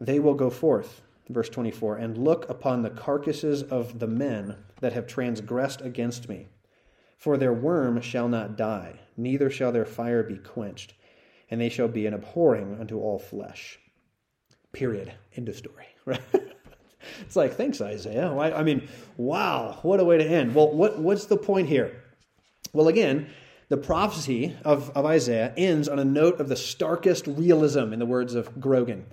[0.00, 4.94] They will go forth, verse 24, and look upon the carcasses of the men that
[4.94, 6.48] have transgressed against me.
[7.18, 10.94] For their worm shall not die, neither shall their fire be quenched,
[11.50, 13.78] and they shall be an abhorring unto all flesh.
[14.72, 15.12] Period.
[15.36, 15.86] End of story.
[16.04, 16.20] Right?
[17.22, 18.30] It's like, thanks, Isaiah.
[18.30, 20.54] I mean, wow, what a way to end.
[20.54, 22.02] Well, what, what's the point here?
[22.72, 23.28] Well, again,
[23.68, 28.06] the prophecy of, of Isaiah ends on a note of the starkest realism, in the
[28.06, 29.06] words of Grogan.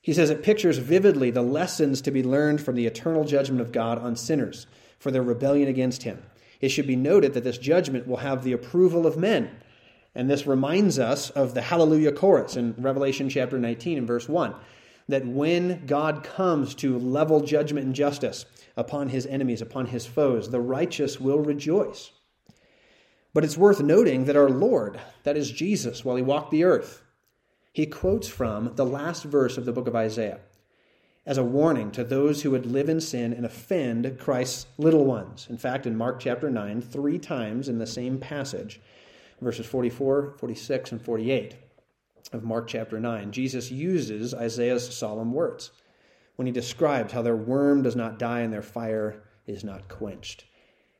[0.00, 3.72] He says it pictures vividly the lessons to be learned from the eternal judgment of
[3.72, 4.66] God on sinners
[4.98, 6.22] for their rebellion against him.
[6.60, 9.50] It should be noted that this judgment will have the approval of men.
[10.14, 14.54] And this reminds us of the Hallelujah chorus in Revelation chapter 19 and verse 1
[15.08, 18.44] that when God comes to level judgment and justice
[18.76, 22.12] upon his enemies, upon his foes, the righteous will rejoice.
[23.32, 27.02] But it's worth noting that our Lord, that is Jesus, while he walked the earth,
[27.72, 30.40] he quotes from the last verse of the book of Isaiah
[31.28, 35.46] as a warning to those who would live in sin and offend Christ's little ones.
[35.50, 38.80] In fact, in Mark chapter 9, three times in the same passage,
[39.40, 41.54] verses 44, 46, and 48,
[42.32, 45.70] of Mark chapter 9, Jesus uses Isaiah's solemn words
[46.36, 50.44] when he describes how their worm does not die and their fire is not quenched.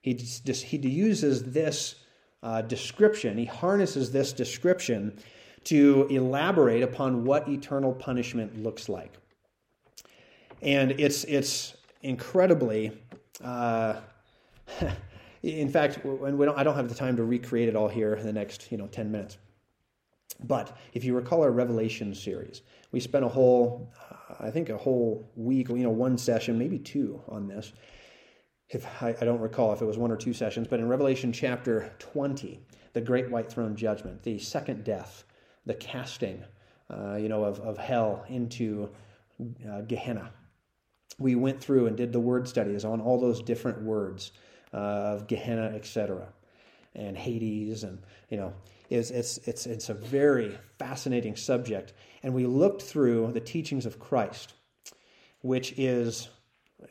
[0.01, 1.97] He, just, he uses this
[2.43, 5.19] uh, description, he harnesses this description
[5.65, 9.13] to elaborate upon what eternal punishment looks like.
[10.63, 12.93] And it's, it's incredibly,
[13.45, 13.97] uh,
[15.43, 18.27] in fact, we don't, I don't have the time to recreate it all here in
[18.27, 19.39] the next you know, 10 minutes.
[20.45, 24.77] But if you recall our Revelation series, we spent a whole, uh, I think, a
[24.77, 27.73] whole week, you know, one session, maybe two on this.
[28.69, 31.33] If I, I don't recall if it was one or two sessions, but in Revelation
[31.33, 32.61] chapter 20,
[32.93, 35.25] the great white throne judgment, the second death,
[35.67, 36.45] the casting,
[36.91, 38.89] uh, you know, of, of hell into
[39.69, 40.31] uh, Gehenna.
[41.19, 44.33] We went through and did the word studies on all those different words
[44.73, 46.29] uh, of Gehenna, etc.,
[46.95, 47.99] and Hades, and
[48.31, 48.53] you know,
[48.89, 51.93] is it's, it's, it's a very fascinating subject.
[52.23, 54.55] And we looked through the teachings of Christ,
[55.41, 56.29] which is,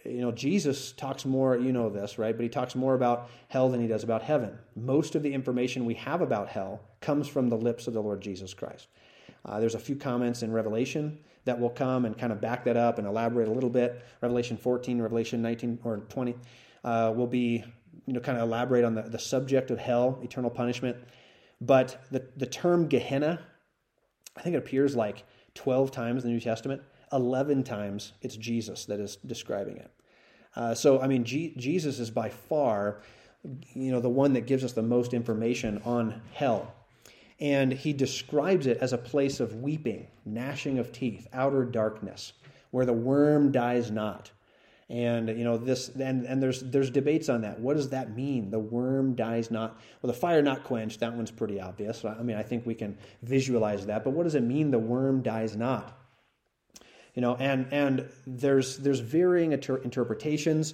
[0.05, 2.35] you know, Jesus talks more, you know this, right?
[2.35, 4.57] But he talks more about hell than he does about heaven.
[4.75, 8.21] Most of the information we have about hell comes from the lips of the Lord
[8.21, 8.87] Jesus Christ.
[9.45, 12.75] Uh, there's a few comments in Revelation that will come and kind of back that
[12.75, 14.03] up and elaborate a little bit.
[14.21, 16.35] Revelation 14, Revelation 19 or 20
[16.83, 17.63] uh, will be,
[18.05, 20.97] you know, kind of elaborate on the, the subject of hell, eternal punishment.
[21.59, 23.39] But the, the term Gehenna,
[24.35, 25.23] I think it appears like
[25.55, 26.81] 12 times in the New Testament.
[27.11, 29.91] 11 times it's Jesus that is describing it.
[30.55, 33.01] Uh, so, I mean, G- Jesus is by far,
[33.73, 36.73] you know, the one that gives us the most information on hell.
[37.39, 42.33] And he describes it as a place of weeping, gnashing of teeth, outer darkness,
[42.71, 44.31] where the worm dies not
[44.89, 47.59] and you know this and and there's there's debates on that.
[47.59, 48.51] What does that mean?
[48.51, 52.05] The worm dies not well the fire not quenched that one's pretty obvious.
[52.05, 55.21] I mean i think we can visualize that but what does it mean the worm
[55.21, 55.97] dies not?
[57.13, 60.73] You know and and there's there's varying inter- interpretations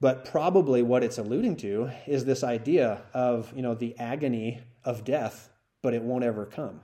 [0.00, 5.04] but probably what it's alluding to is this idea of you know the agony of
[5.04, 5.48] death
[5.80, 6.80] but it won't ever come.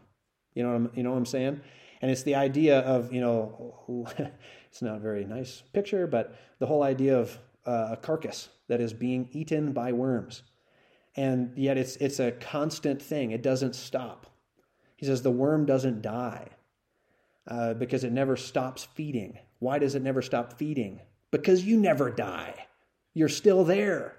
[0.55, 1.61] You know what I'm, you know what I'm saying?
[2.03, 4.07] And it's the idea of you know
[4.71, 8.81] It's not a very nice picture, but the whole idea of uh, a carcass that
[8.81, 10.43] is being eaten by worms.
[11.17, 14.27] And yet it's, it's a constant thing, it doesn't stop.
[14.97, 16.49] He says the worm doesn't die
[17.49, 19.39] uh, because it never stops feeding.
[19.59, 21.01] Why does it never stop feeding?
[21.31, 22.67] Because you never die.
[23.15, 24.17] You're still there.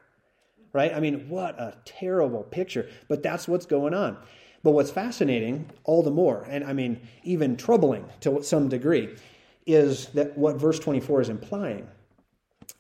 [0.74, 0.94] Right?
[0.94, 2.90] I mean, what a terrible picture.
[3.08, 4.18] But that's what's going on.
[4.64, 9.16] But what's fascinating, all the more, and I mean, even troubling to some degree,
[9.66, 11.88] is that what verse 24 is implying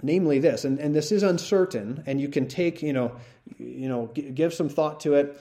[0.01, 3.15] namely this and, and this is uncertain and you can take you know
[3.57, 5.39] you know give some thought to it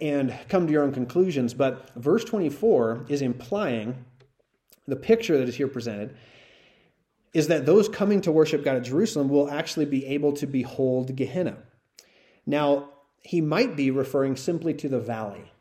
[0.00, 4.04] and come to your own conclusions but verse 24 is implying
[4.86, 6.16] the picture that is here presented
[7.34, 11.14] is that those coming to worship God at Jerusalem will actually be able to behold
[11.14, 11.58] Gehenna.
[12.46, 15.52] Now, he might be referring simply to the valley.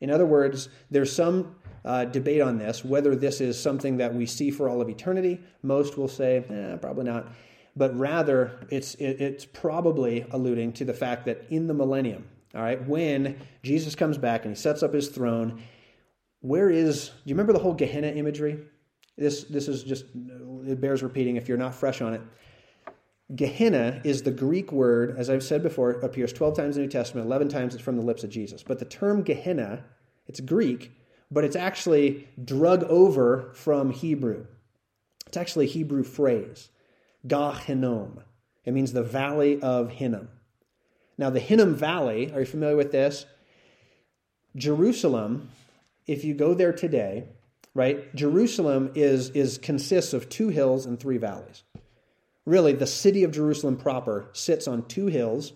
[0.00, 4.26] In other words, there's some uh, debate on this, whether this is something that we
[4.26, 5.40] see for all of eternity.
[5.62, 7.28] Most will say, eh, probably not.
[7.74, 12.62] But rather, it's, it, it's probably alluding to the fact that in the millennium, all
[12.62, 15.62] right, when Jesus comes back and he sets up his throne,
[16.40, 18.58] where is, do you remember the whole Gehenna imagery?
[19.16, 20.04] This, this is just,
[20.66, 22.20] it bears repeating if you're not fresh on it.
[23.34, 26.92] Gehenna is the Greek word, as I've said before, appears 12 times in the New
[26.92, 28.62] Testament, 11 times it's from the lips of Jesus.
[28.62, 29.84] But the term Gehenna,
[30.26, 30.92] it's Greek,
[31.32, 34.46] but it's actually drug over from Hebrew.
[35.26, 36.68] It's actually a Hebrew phrase,
[37.26, 38.22] Gahinnom.
[38.66, 40.28] It means the valley of Hinnom.
[41.16, 43.24] Now, the Hinnom Valley, are you familiar with this?
[44.56, 45.48] Jerusalem,
[46.06, 47.24] if you go there today,
[47.74, 48.14] right?
[48.14, 51.62] Jerusalem is, is consists of two hills and three valleys.
[52.44, 55.52] Really, the city of Jerusalem proper sits on two hills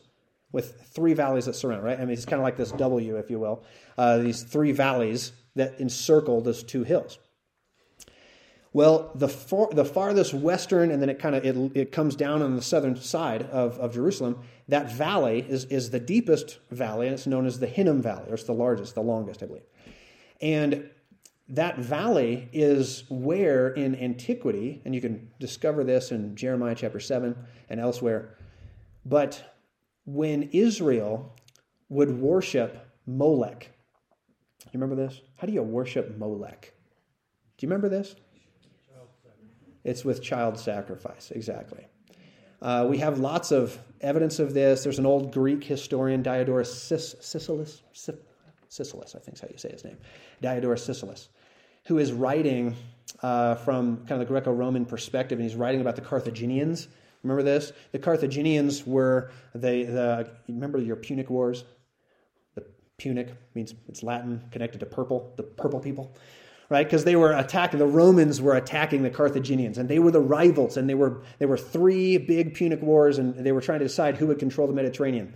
[0.53, 1.99] with three valleys that surround, right?
[1.99, 3.65] I mean, it's kind of like this W, if you will.
[3.99, 7.19] Uh, these three valleys that encircle those two hills.
[8.73, 12.43] Well, the, far, the farthest western, and then it kind of it, it comes down
[12.43, 14.39] on the southern side of, of Jerusalem.
[14.69, 18.35] That valley is, is the deepest valley, and it's known as the Hinnom Valley, or
[18.35, 19.63] it's the largest, the longest, I believe.
[20.43, 20.91] And
[21.49, 27.35] that valley is where in antiquity, and you can discover this in Jeremiah chapter 7
[27.71, 28.37] and elsewhere,
[29.07, 29.57] but
[30.05, 31.35] when Israel
[31.89, 33.71] would worship Molech,
[34.73, 35.21] you remember this?
[35.37, 36.73] How do you worship Molech?
[37.57, 38.15] Do you remember this?
[39.85, 41.87] It's with child sacrifice, exactly.
[42.61, 44.83] Uh, we have lots of evidence of this.
[44.83, 47.83] There's an old Greek historian, Diodorus Siculus,
[48.69, 49.97] Siculus, I think is how you say his name,
[50.43, 51.29] Diodorus Siculus,
[51.85, 52.75] who is writing
[53.23, 56.89] uh, from kind of the Greco Roman perspective, and he's writing about the Carthaginians.
[57.23, 57.73] Remember this?
[57.93, 61.65] The Carthaginians were they the remember your Punic Wars.
[62.99, 66.15] Punic means it's Latin, connected to purple, the purple people,
[66.71, 66.87] right?
[66.87, 70.77] Because they were attacking the Romans were attacking the Carthaginians, and they were the rivals,
[70.77, 74.17] and they were there were three big Punic Wars, and they were trying to decide
[74.17, 75.35] who would control the Mediterranean.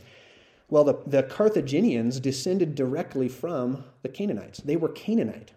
[0.71, 4.61] Well, the, the Carthaginians descended directly from the Canaanites.
[4.61, 5.53] They were Canaanite.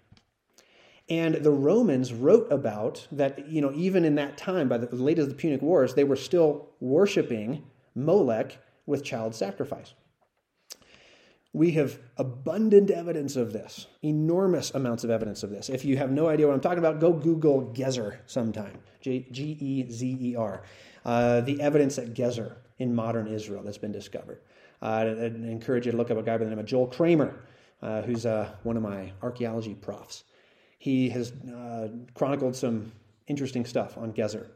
[1.10, 5.20] And the Romans wrote about that, you know, even in that time, by the late
[5.20, 7.63] of the Punic Wars, they were still worshiping
[7.94, 9.94] Molech with child sacrifice.
[11.56, 15.70] We have abundant evidence of this, enormous amounts of evidence of this.
[15.70, 19.89] If you have no idea what I'm talking about, go Google Gezer sometime G E
[19.92, 20.63] Z E R.
[21.06, 24.42] Uh, the evidence at Gezer in modern Israel that's been discovered.
[24.82, 27.36] Uh, I encourage you to look up a guy by the name of Joel Kramer,
[27.82, 30.24] uh, who's uh, one of my archaeology profs.
[30.80, 32.92] He has uh, chronicled some
[33.28, 34.48] interesting stuff on Gezer.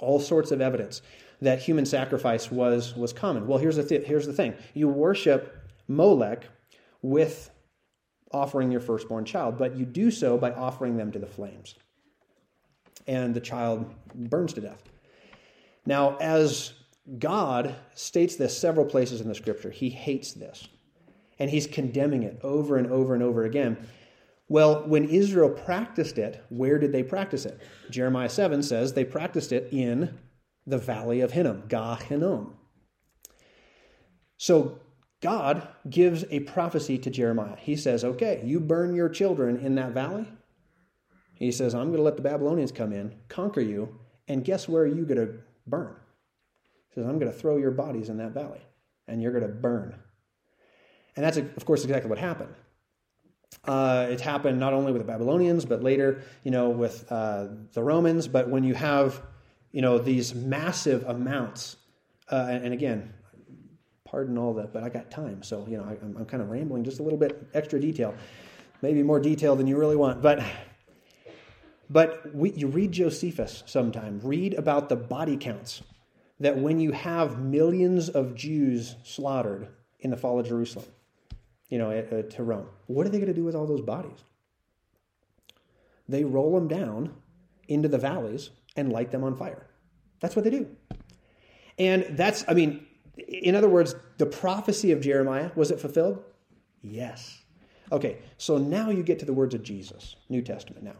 [0.00, 1.02] All sorts of evidence
[1.42, 3.46] that human sacrifice was, was common.
[3.46, 5.54] Well, here's the, th- here's the thing you worship
[5.88, 6.48] Molech
[7.02, 7.50] with
[8.32, 11.74] offering your firstborn child, but you do so by offering them to the flames.
[13.06, 14.82] And the child burns to death.
[15.86, 16.72] Now, as
[17.18, 20.66] God states this several places in the scripture, he hates this.
[21.38, 23.76] And he's condemning it over and over and over again.
[24.48, 27.60] Well, when Israel practiced it, where did they practice it?
[27.90, 30.18] Jeremiah 7 says they practiced it in
[30.66, 32.54] the valley of Hinnom, Ga Hinnom.
[34.38, 34.80] So
[35.26, 37.56] God gives a prophecy to Jeremiah.
[37.58, 40.24] He says, Okay, you burn your children in that valley.
[41.34, 44.86] He says, I'm going to let the Babylonians come in, conquer you, and guess where
[44.86, 45.34] you're going to
[45.66, 45.96] burn?
[46.90, 48.60] He says, I'm going to throw your bodies in that valley,
[49.08, 49.96] and you're going to burn.
[51.16, 52.54] And that's, of course, exactly what happened.
[53.64, 57.82] Uh, it happened not only with the Babylonians, but later, you know, with uh, the
[57.82, 58.28] Romans.
[58.28, 59.20] But when you have,
[59.72, 61.78] you know, these massive amounts,
[62.30, 63.12] uh, and, and, again,
[64.16, 66.84] pardon all that, but I got time, so you know, I, am kind of rambling
[66.84, 68.14] just a little bit extra detail,
[68.80, 70.42] maybe more detail than you really want, but.
[71.88, 74.20] But we, you read Josephus sometime.
[74.24, 75.82] Read about the body counts
[76.40, 79.68] that when you have millions of Jews slaughtered
[80.00, 80.86] in the fall of Jerusalem,
[81.68, 82.66] you know, uh, to Rome.
[82.86, 84.18] What are they going to do with all those bodies?
[86.08, 87.14] They roll them down
[87.68, 89.68] into the valleys and light them on fire.
[90.18, 90.66] That's what they do.
[91.78, 92.85] And that's, I mean,
[93.16, 96.22] in other words, the prophecy of Jeremiah, was it fulfilled?
[96.82, 97.42] Yes.
[97.92, 100.96] Okay, so now you get to the words of Jesus, New Testament now.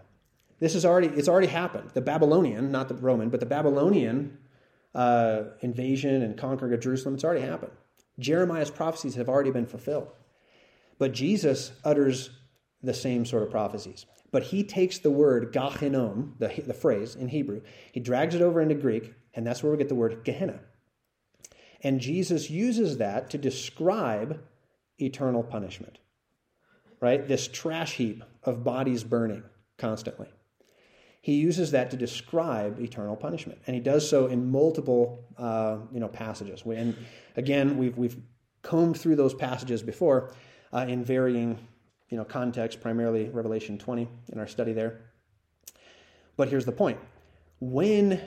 [0.58, 1.90] This is already, it's already happened.
[1.92, 4.38] The Babylonian, not the Roman, but the Babylonian
[4.94, 7.72] uh, invasion and conquering of Jerusalem, it's already happened.
[8.18, 10.08] Jeremiah's prophecies have already been fulfilled.
[10.98, 12.30] But Jesus utters
[12.82, 14.06] the same sort of prophecies.
[14.30, 17.60] But he takes the word Gehinnom, the, the phrase in Hebrew,
[17.92, 20.60] he drags it over into Greek, and that's where we get the word Gehenna.
[21.82, 24.40] And Jesus uses that to describe
[24.98, 25.98] eternal punishment,
[27.00, 27.26] right?
[27.26, 29.42] This trash heap of bodies burning
[29.78, 30.28] constantly.
[31.20, 35.98] He uses that to describe eternal punishment, and he does so in multiple, uh, you
[35.98, 36.62] know, passages.
[36.64, 36.96] And
[37.36, 38.16] again, we've we've
[38.62, 40.32] combed through those passages before,
[40.72, 41.58] uh, in varying
[42.08, 45.00] you know, contexts, primarily Revelation 20 in our study there.
[46.36, 46.98] But here's the point
[47.60, 48.20] when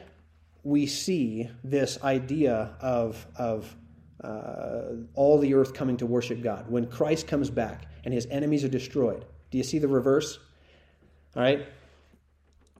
[0.63, 3.75] we see this idea of, of
[4.23, 4.81] uh,
[5.15, 8.69] all the earth coming to worship God, when Christ comes back and his enemies are
[8.69, 10.39] destroyed, do you see the reverse?
[11.35, 11.65] All right?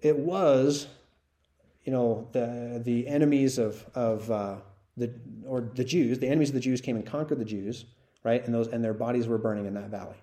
[0.02, 0.88] It was,
[1.84, 4.56] you know, the, the enemies of, of uh,
[4.98, 5.14] the,
[5.46, 7.86] or the Jews, the enemies of the Jews came and conquered the Jews,
[8.24, 8.44] right?
[8.44, 10.18] And, those, and their bodies were burning in that valley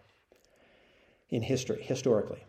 [1.31, 2.45] in history, historically.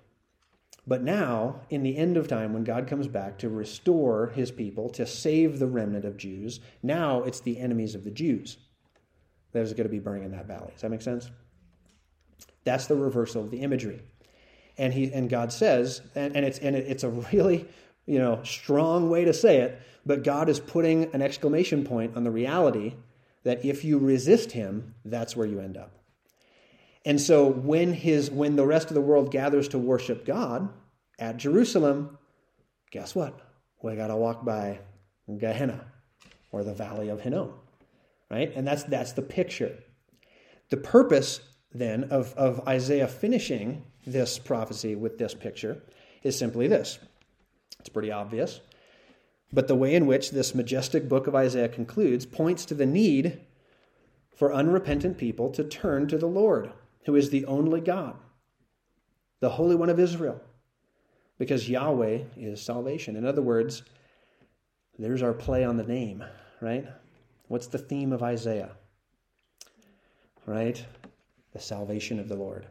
[0.88, 4.90] But now, in the end of time, when God comes back to restore his people,
[4.92, 8.58] to save the remnant of Jews, now it's the enemies of the Jews
[9.52, 10.72] that is going to be burning in that valley.
[10.72, 11.30] Does that make sense?
[12.64, 14.02] That's the reversal of the imagery.
[14.78, 17.68] And he and God says, and, and it's and it's a really,
[18.06, 22.24] you know, strong way to say it, but God is putting an exclamation point on
[22.24, 22.94] the reality
[23.44, 25.97] that if you resist him, that's where you end up.
[27.08, 30.68] And so when his when the rest of the world gathers to worship God
[31.18, 32.18] at Jerusalem,
[32.92, 33.40] guess what?
[33.82, 34.80] We got to walk by
[35.38, 35.86] Gehenna
[36.52, 37.54] or the valley of Hinnom.
[38.30, 38.52] Right?
[38.54, 39.78] And that's that's the picture.
[40.70, 41.40] The purpose
[41.74, 45.82] then of, of Isaiah finishing this prophecy with this picture
[46.24, 47.00] is simply this.
[47.80, 48.60] It's pretty obvious.
[49.54, 53.40] But the way in which this majestic book of Isaiah concludes points to the need
[54.36, 56.74] for unrepentant people to turn to the Lord
[57.08, 58.16] who is the only God,
[59.40, 60.42] the Holy One of Israel,
[61.40, 63.16] because Yahweh is salvation.
[63.16, 63.82] In other words,
[65.00, 66.22] there's our play on the name,
[66.60, 66.86] right?
[67.48, 68.72] What's the theme of Isaiah?
[70.46, 70.86] Right?
[71.54, 72.68] The salvation of the Lord.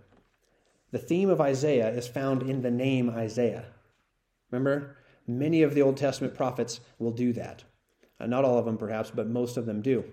[0.91, 3.65] The theme of Isaiah is found in the name Isaiah.
[4.51, 7.65] Remember, many of the Old Testament prophets will do that.
[8.21, 10.05] Uh, not all of them, perhaps, but most of them do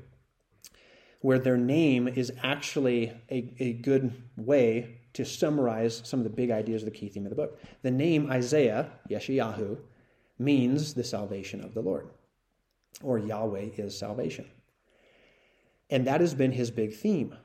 [1.24, 6.52] where their name is actually a, a good way to summarize some of the big
[6.52, 7.58] ideas of the key theme of the book.
[7.82, 9.78] The name Isaiah, Yeshayahu,
[10.38, 12.10] means the salvation of the Lord,
[13.02, 14.46] or Yahweh is salvation.
[15.90, 17.38] And that has been his big theme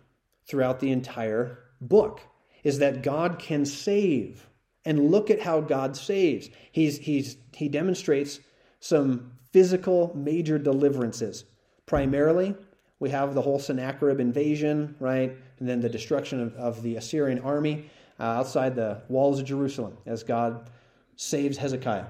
[0.48, 2.20] throughout the entire book
[2.64, 4.48] is that God can save.
[4.84, 6.50] And look at how God saves.
[6.72, 8.40] He's, he's, he demonstrates
[8.80, 11.44] some physical major deliverances,
[11.86, 12.56] primarily
[13.00, 15.36] we have the whole Sennacherib invasion, right?
[15.58, 19.96] And then the destruction of, of the Assyrian army uh, outside the walls of Jerusalem
[20.06, 20.70] as God
[21.16, 22.06] saves Hezekiah.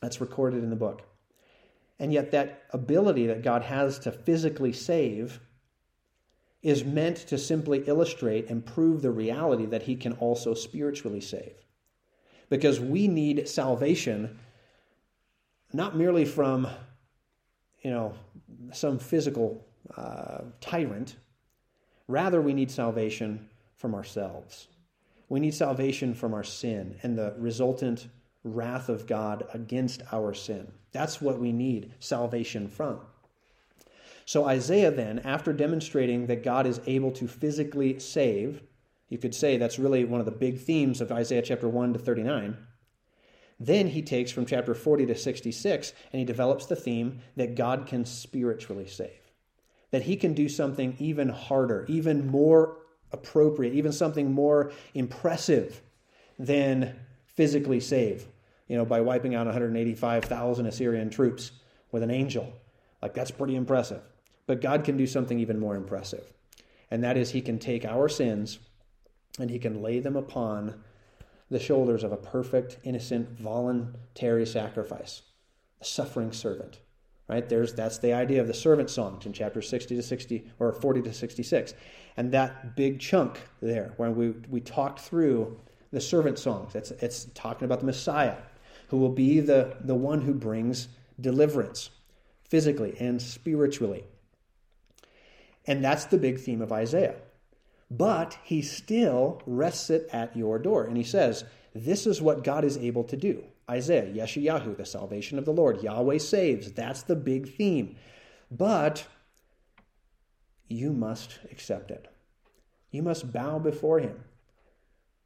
[0.00, 1.02] That's recorded in the book.
[1.98, 5.40] And yet, that ability that God has to physically save
[6.62, 11.54] is meant to simply illustrate and prove the reality that He can also spiritually save.
[12.48, 14.38] Because we need salvation
[15.72, 16.66] not merely from,
[17.82, 18.14] you know,
[18.72, 21.16] some physical uh, tyrant.
[22.06, 24.68] Rather, we need salvation from ourselves.
[25.28, 28.08] We need salvation from our sin and the resultant
[28.44, 30.72] wrath of God against our sin.
[30.92, 33.00] That's what we need salvation from.
[34.24, 38.62] So, Isaiah then, after demonstrating that God is able to physically save,
[39.08, 41.98] you could say that's really one of the big themes of Isaiah chapter 1 to
[41.98, 42.56] 39.
[43.60, 47.86] Then he takes from chapter 40 to 66 and he develops the theme that God
[47.86, 49.27] can spiritually save
[49.90, 52.76] that he can do something even harder, even more
[53.12, 55.80] appropriate, even something more impressive
[56.38, 56.94] than
[57.26, 58.26] physically save,
[58.68, 61.52] you know, by wiping out 185,000 Assyrian troops
[61.90, 62.52] with an angel.
[63.00, 64.02] Like, that's pretty impressive.
[64.46, 66.32] But God can do something even more impressive.
[66.90, 68.58] And that is, he can take our sins
[69.38, 70.82] and he can lay them upon
[71.50, 75.22] the shoulders of a perfect, innocent, voluntary sacrifice,
[75.80, 76.80] a suffering servant
[77.28, 77.48] right?
[77.48, 81.02] There's that's the idea of the servant songs in chapter 60 to 60 or 40
[81.02, 81.74] to 66
[82.16, 85.58] and that big chunk there where we, we talked through
[85.92, 88.36] the servant songs it's, it's talking about the messiah
[88.88, 90.88] who will be the, the one who brings
[91.20, 91.90] deliverance
[92.44, 94.04] physically and spiritually.
[95.66, 97.16] And that's the big theme of isaiah.
[97.90, 102.64] But he still rests it at your door and he says this is what god
[102.64, 105.82] is able to do Isaiah, Yeshayahu, the salvation of the Lord.
[105.82, 106.72] Yahweh saves.
[106.72, 107.96] That's the big theme.
[108.50, 109.06] But
[110.68, 112.08] you must accept it.
[112.90, 114.24] You must bow before him.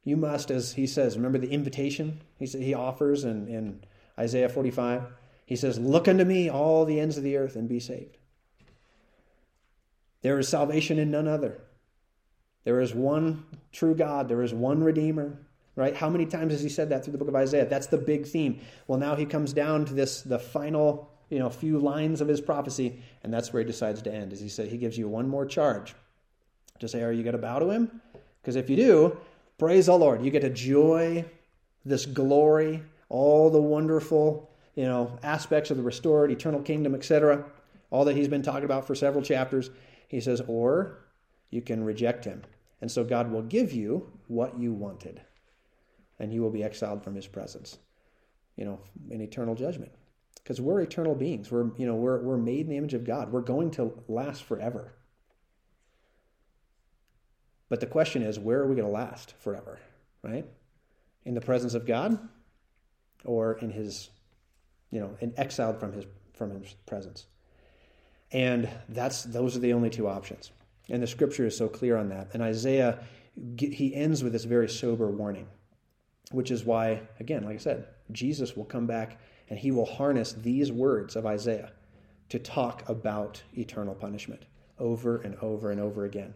[0.03, 3.83] You must, as he says, remember the invitation he, he offers in, in
[4.19, 5.03] Isaiah 45?
[5.45, 8.17] He says, Look unto me, all the ends of the earth, and be saved.
[10.21, 11.61] There is salvation in none other.
[12.63, 15.37] There is one true God, there is one Redeemer,
[15.75, 15.95] right?
[15.95, 17.65] How many times has he said that through the book of Isaiah?
[17.65, 18.59] That's the big theme.
[18.87, 22.41] Well, now he comes down to this, the final, you know, few lines of his
[22.41, 24.33] prophecy, and that's where he decides to end.
[24.33, 25.95] As he said, he gives you one more charge
[26.79, 28.01] to say, are you going to bow to him?
[28.41, 29.17] Because if you do,
[29.57, 30.23] praise the Lord.
[30.23, 31.25] You get to joy,
[31.85, 37.45] this glory, all the wonderful, you know, aspects of the restored eternal kingdom, etc.,
[37.89, 39.69] all that he's been talking about for several chapters.
[40.07, 40.97] He says, or
[41.51, 42.41] you can reject him.
[42.81, 45.21] And so God will give you what you wanted,
[46.19, 47.77] and you will be exiled from his presence,
[48.55, 49.91] you know, in eternal judgment.
[50.35, 51.51] Because we're eternal beings.
[51.51, 53.31] We're, you know, we're, we're made in the image of God.
[53.31, 54.93] We're going to last forever.
[57.69, 59.79] But the question is, where are we going to last forever?
[60.21, 60.45] Right?
[61.25, 62.19] In the presence of God
[63.23, 64.09] or in his,
[64.91, 67.25] you know, in exiled from his from his presence.
[68.31, 70.51] And that's those are the only two options.
[70.89, 72.31] And the scripture is so clear on that.
[72.33, 72.99] And Isaiah
[73.57, 75.47] he ends with this very sober warning,
[76.33, 79.19] which is why again, like I said, Jesus will come back
[79.49, 81.71] and he will harness these words of Isaiah
[82.29, 84.43] to talk about eternal punishment
[84.79, 86.33] over and over and over again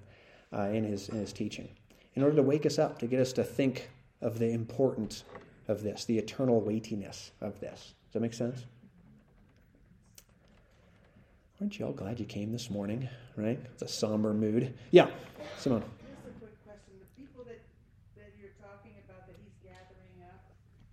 [0.53, 1.69] uh, in, his, in his teaching,
[2.15, 3.89] in order to wake us up, to get us to think
[4.21, 5.23] of the importance
[5.67, 7.93] of this, the eternal weightiness of this.
[8.05, 8.65] Does that make sense?
[11.59, 13.09] Aren't you all glad you came this morning?
[13.35, 13.59] Right?
[13.73, 14.73] It's a somber mood.
[14.91, 15.09] Yeah,
[15.57, 15.81] Simone.
[15.81, 16.93] Just a quick question.
[17.01, 17.59] The people that,
[18.15, 20.45] that you're talking about that he's gathering up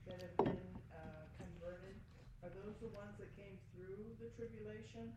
[0.09, 1.95] that have been uh, converted,
[2.43, 5.09] are those the ones that came through the tribulation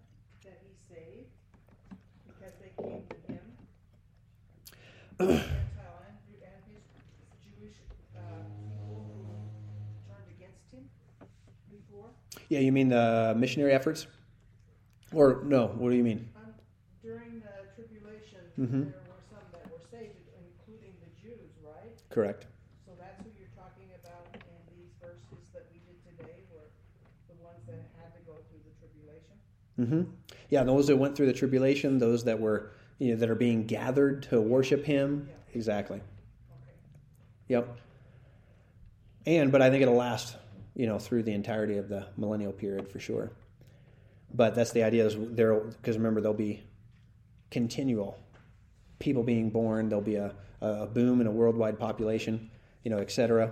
[0.47, 1.27] that he saved?
[2.31, 3.43] Because they came to him?
[5.19, 6.15] Gentile and,
[6.47, 6.85] and his
[7.43, 7.75] Jewish
[8.15, 9.27] uh, people who
[10.07, 10.87] turned against him
[11.67, 12.07] before?
[12.47, 14.07] Yeah, you mean the missionary efforts?
[15.11, 16.29] Or no, what do you mean?
[16.39, 16.55] Um,
[17.03, 18.95] during the tribulation, Mhm.
[18.95, 21.95] there were some that were saved, including the Jews, right?
[22.09, 22.47] Correct.
[22.87, 26.67] So that's who you're talking about in these verses that we did today, were
[27.31, 28.75] the ones that had to go through the
[29.77, 30.05] tribulation?
[30.05, 30.11] hmm
[30.49, 33.65] Yeah, those that went through the tribulation, those that were you know that are being
[33.65, 35.29] gathered to worship Him.
[35.53, 36.01] Exactly.
[37.47, 37.77] Yep.
[39.25, 40.35] And but I think it'll last,
[40.75, 43.31] you know, through the entirety of the millennial period for sure.
[44.33, 46.63] But that's the idea is there because remember there'll be
[47.51, 48.17] continual
[48.99, 49.89] people being born.
[49.89, 52.49] There'll be a, a boom in a worldwide population,
[52.83, 53.51] you know, et cetera.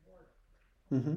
[0.03, 0.27] abort
[0.91, 0.95] it?
[0.95, 1.15] Mm-hmm.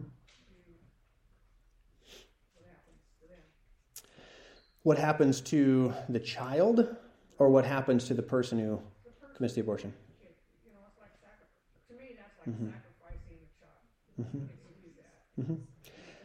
[4.84, 6.88] What happens to the child,
[7.40, 8.80] or what happens to the person who
[9.36, 9.94] commits the abortion?
[12.48, 12.68] Mm-hmm.
[12.68, 12.88] That.
[14.24, 14.40] Mm-hmm.
[14.40, 14.56] But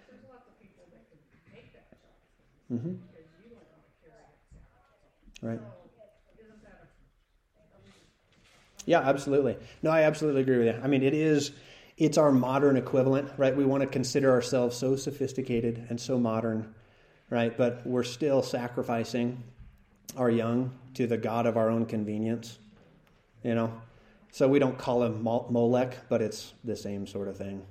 [0.07, 1.19] There's lots of people that can
[1.51, 2.31] make that choice.
[2.71, 3.03] Mm-hmm.
[3.03, 4.39] because you don't want to carry it.
[5.43, 5.61] Right.
[8.87, 9.57] Yeah, absolutely.
[9.83, 10.81] No, I absolutely agree with you.
[10.83, 11.53] I mean, it is
[11.99, 13.55] it's our modern equivalent, right?
[13.55, 16.75] We want to consider ourselves so sophisticated and so modern,
[17.29, 17.57] right?
[17.57, 19.43] But we're still sacrificing
[20.17, 22.59] our young to the god of our own convenience,
[23.43, 23.73] you know.
[24.31, 27.67] So we don't call him Mol- Molech, but it's the same sort of thing.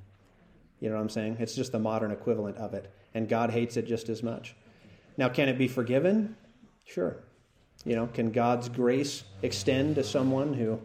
[0.79, 1.37] You know what I'm saying?
[1.39, 4.55] It's just the modern equivalent of it, and God hates it just as much.
[5.17, 6.35] Now, can it be forgiven?
[6.85, 7.17] Sure.
[7.83, 10.79] You know, can God's grace extend to someone who,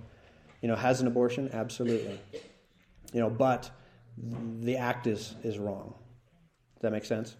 [0.62, 1.50] you know, has an abortion?
[1.52, 2.18] Absolutely.
[3.12, 3.70] You know, but
[4.60, 5.94] the act is is wrong.
[6.74, 7.36] Does that make sense?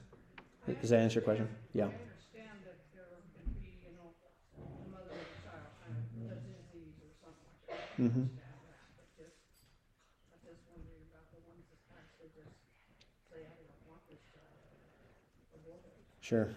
[0.80, 1.48] Does that answer your question?
[1.72, 1.84] Yeah.
[1.84, 4.12] I understand that there can be, you know,
[4.60, 7.80] the mother of the child kind of a disease or something like that.
[7.80, 8.28] I mm-hmm.
[8.28, 9.40] understand that, but just,
[10.34, 12.52] I'm just wondering about the ones that actually just
[13.30, 14.58] say, I don't want this child.
[15.56, 15.96] aborted.
[16.20, 16.52] Sure.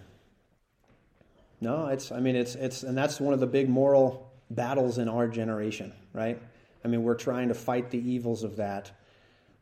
[1.62, 5.08] No, it's I mean it's it's and that's one of the big moral battles in
[5.08, 6.42] our generation, right?
[6.84, 8.92] I mean, we're trying to fight the evils of that.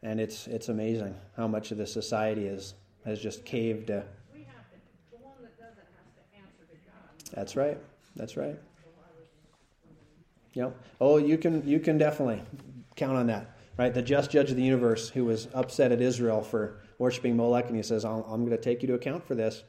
[0.03, 2.75] And it's it's amazing how much of the society is
[3.05, 4.77] has just caved to We have to,
[5.11, 7.35] the one that doesn't has to answer to God.
[7.35, 7.77] That's right.
[8.15, 8.57] That's right.
[10.53, 10.75] Yep.
[11.01, 12.41] Oh, you can you can definitely
[12.95, 13.57] count on that.
[13.77, 13.93] Right?
[13.93, 17.75] The just judge of the universe who was upset at Israel for worshiping Molech and
[17.75, 19.63] he says, I'm, I'm going to take you to account for this.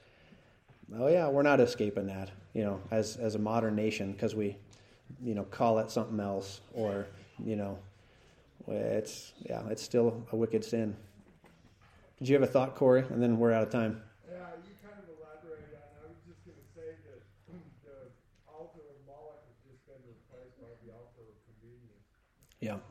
[0.96, 4.56] Oh yeah, we're not escaping that, you know, as as a modern nation because we,
[5.22, 7.06] you know, call it something else or,
[7.44, 7.78] you know,
[8.66, 10.96] it's yeah, it's still a wicked sin.
[12.18, 13.04] Did you have a thought, Corey?
[13.10, 14.02] And then we're out of time.
[14.26, 16.02] Yeah, you kind of elaborated on it.
[16.02, 17.20] I was just gonna say that
[17.86, 18.10] the
[18.50, 22.04] altar of Moloch has just been replaced by the altar of convenience.
[22.58, 22.82] Yeah,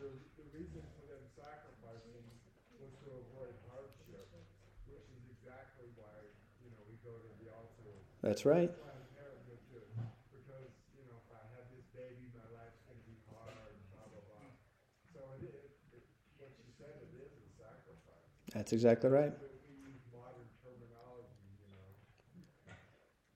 [8.28, 8.72] a right.
[18.54, 19.34] That's exactly right.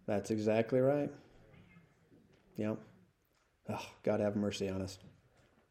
[0.08, 1.12] That's exactly right.
[2.58, 2.78] Yep.
[3.70, 5.00] Oh, God have mercy on us.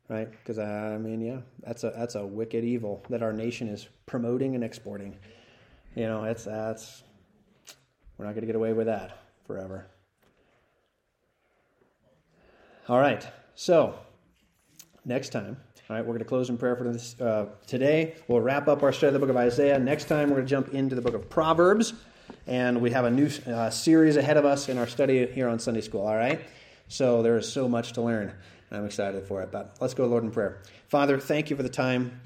[0.08, 0.30] Right?
[0.30, 3.88] Because uh, I mean, yeah, that's a that's a wicked evil that our nation is
[4.06, 5.16] promoting and exporting.
[5.94, 7.04] You know, it's that's
[8.20, 9.16] we're not going to get away with that
[9.46, 9.86] forever.
[12.86, 13.26] All right.
[13.54, 13.94] So
[15.06, 15.56] next time,
[15.88, 18.16] all right, we're going to close in prayer for this uh, today.
[18.28, 19.78] We'll wrap up our study of the book of Isaiah.
[19.78, 21.94] Next time, we're going to jump into the book of Proverbs,
[22.46, 25.58] and we have a new uh, series ahead of us in our study here on
[25.58, 26.06] Sunday School.
[26.06, 26.42] All right.
[26.88, 28.34] So there is so much to learn.
[28.70, 29.50] I'm excited for it.
[29.50, 30.60] But let's go, Lord, in prayer.
[30.88, 32.20] Father, thank you for the time.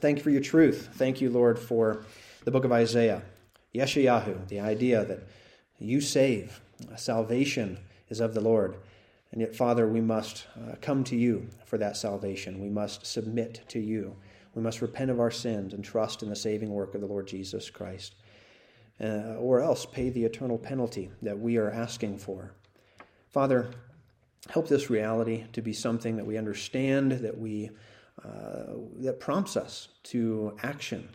[0.00, 0.90] Thank you for your truth.
[0.96, 2.04] Thank you, Lord, for
[2.44, 3.22] the book of Isaiah.
[3.74, 5.26] Yeshayahu, the idea that
[5.78, 6.60] you save,
[6.96, 8.76] salvation is of the Lord.
[9.32, 12.60] And yet, Father, we must uh, come to you for that salvation.
[12.60, 14.16] We must submit to you.
[14.54, 17.28] We must repent of our sins and trust in the saving work of the Lord
[17.28, 18.16] Jesus Christ.
[19.00, 22.52] Uh, or else pay the eternal penalty that we are asking for.
[23.28, 23.70] Father,
[24.48, 27.70] help this reality to be something that we understand, that we
[28.22, 31.08] uh, that prompts us to action,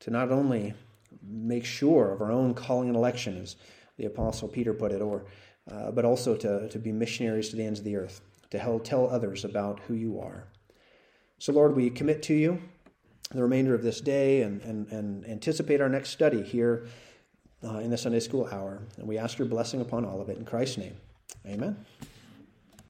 [0.00, 0.74] to not only
[1.22, 3.56] make sure of our own calling and election, as
[3.96, 5.24] the Apostle Peter put it, or
[5.70, 8.84] uh, but also to, to be missionaries to the ends of the earth, to help
[8.84, 10.48] tell others about who you are.
[11.38, 12.60] So, Lord, we commit to you
[13.30, 16.86] the remainder of this day and, and, and anticipate our next study here
[17.64, 18.82] uh, in the Sunday school hour.
[18.98, 20.96] And we ask your blessing upon all of it in Christ's name.
[21.46, 21.76] Amen.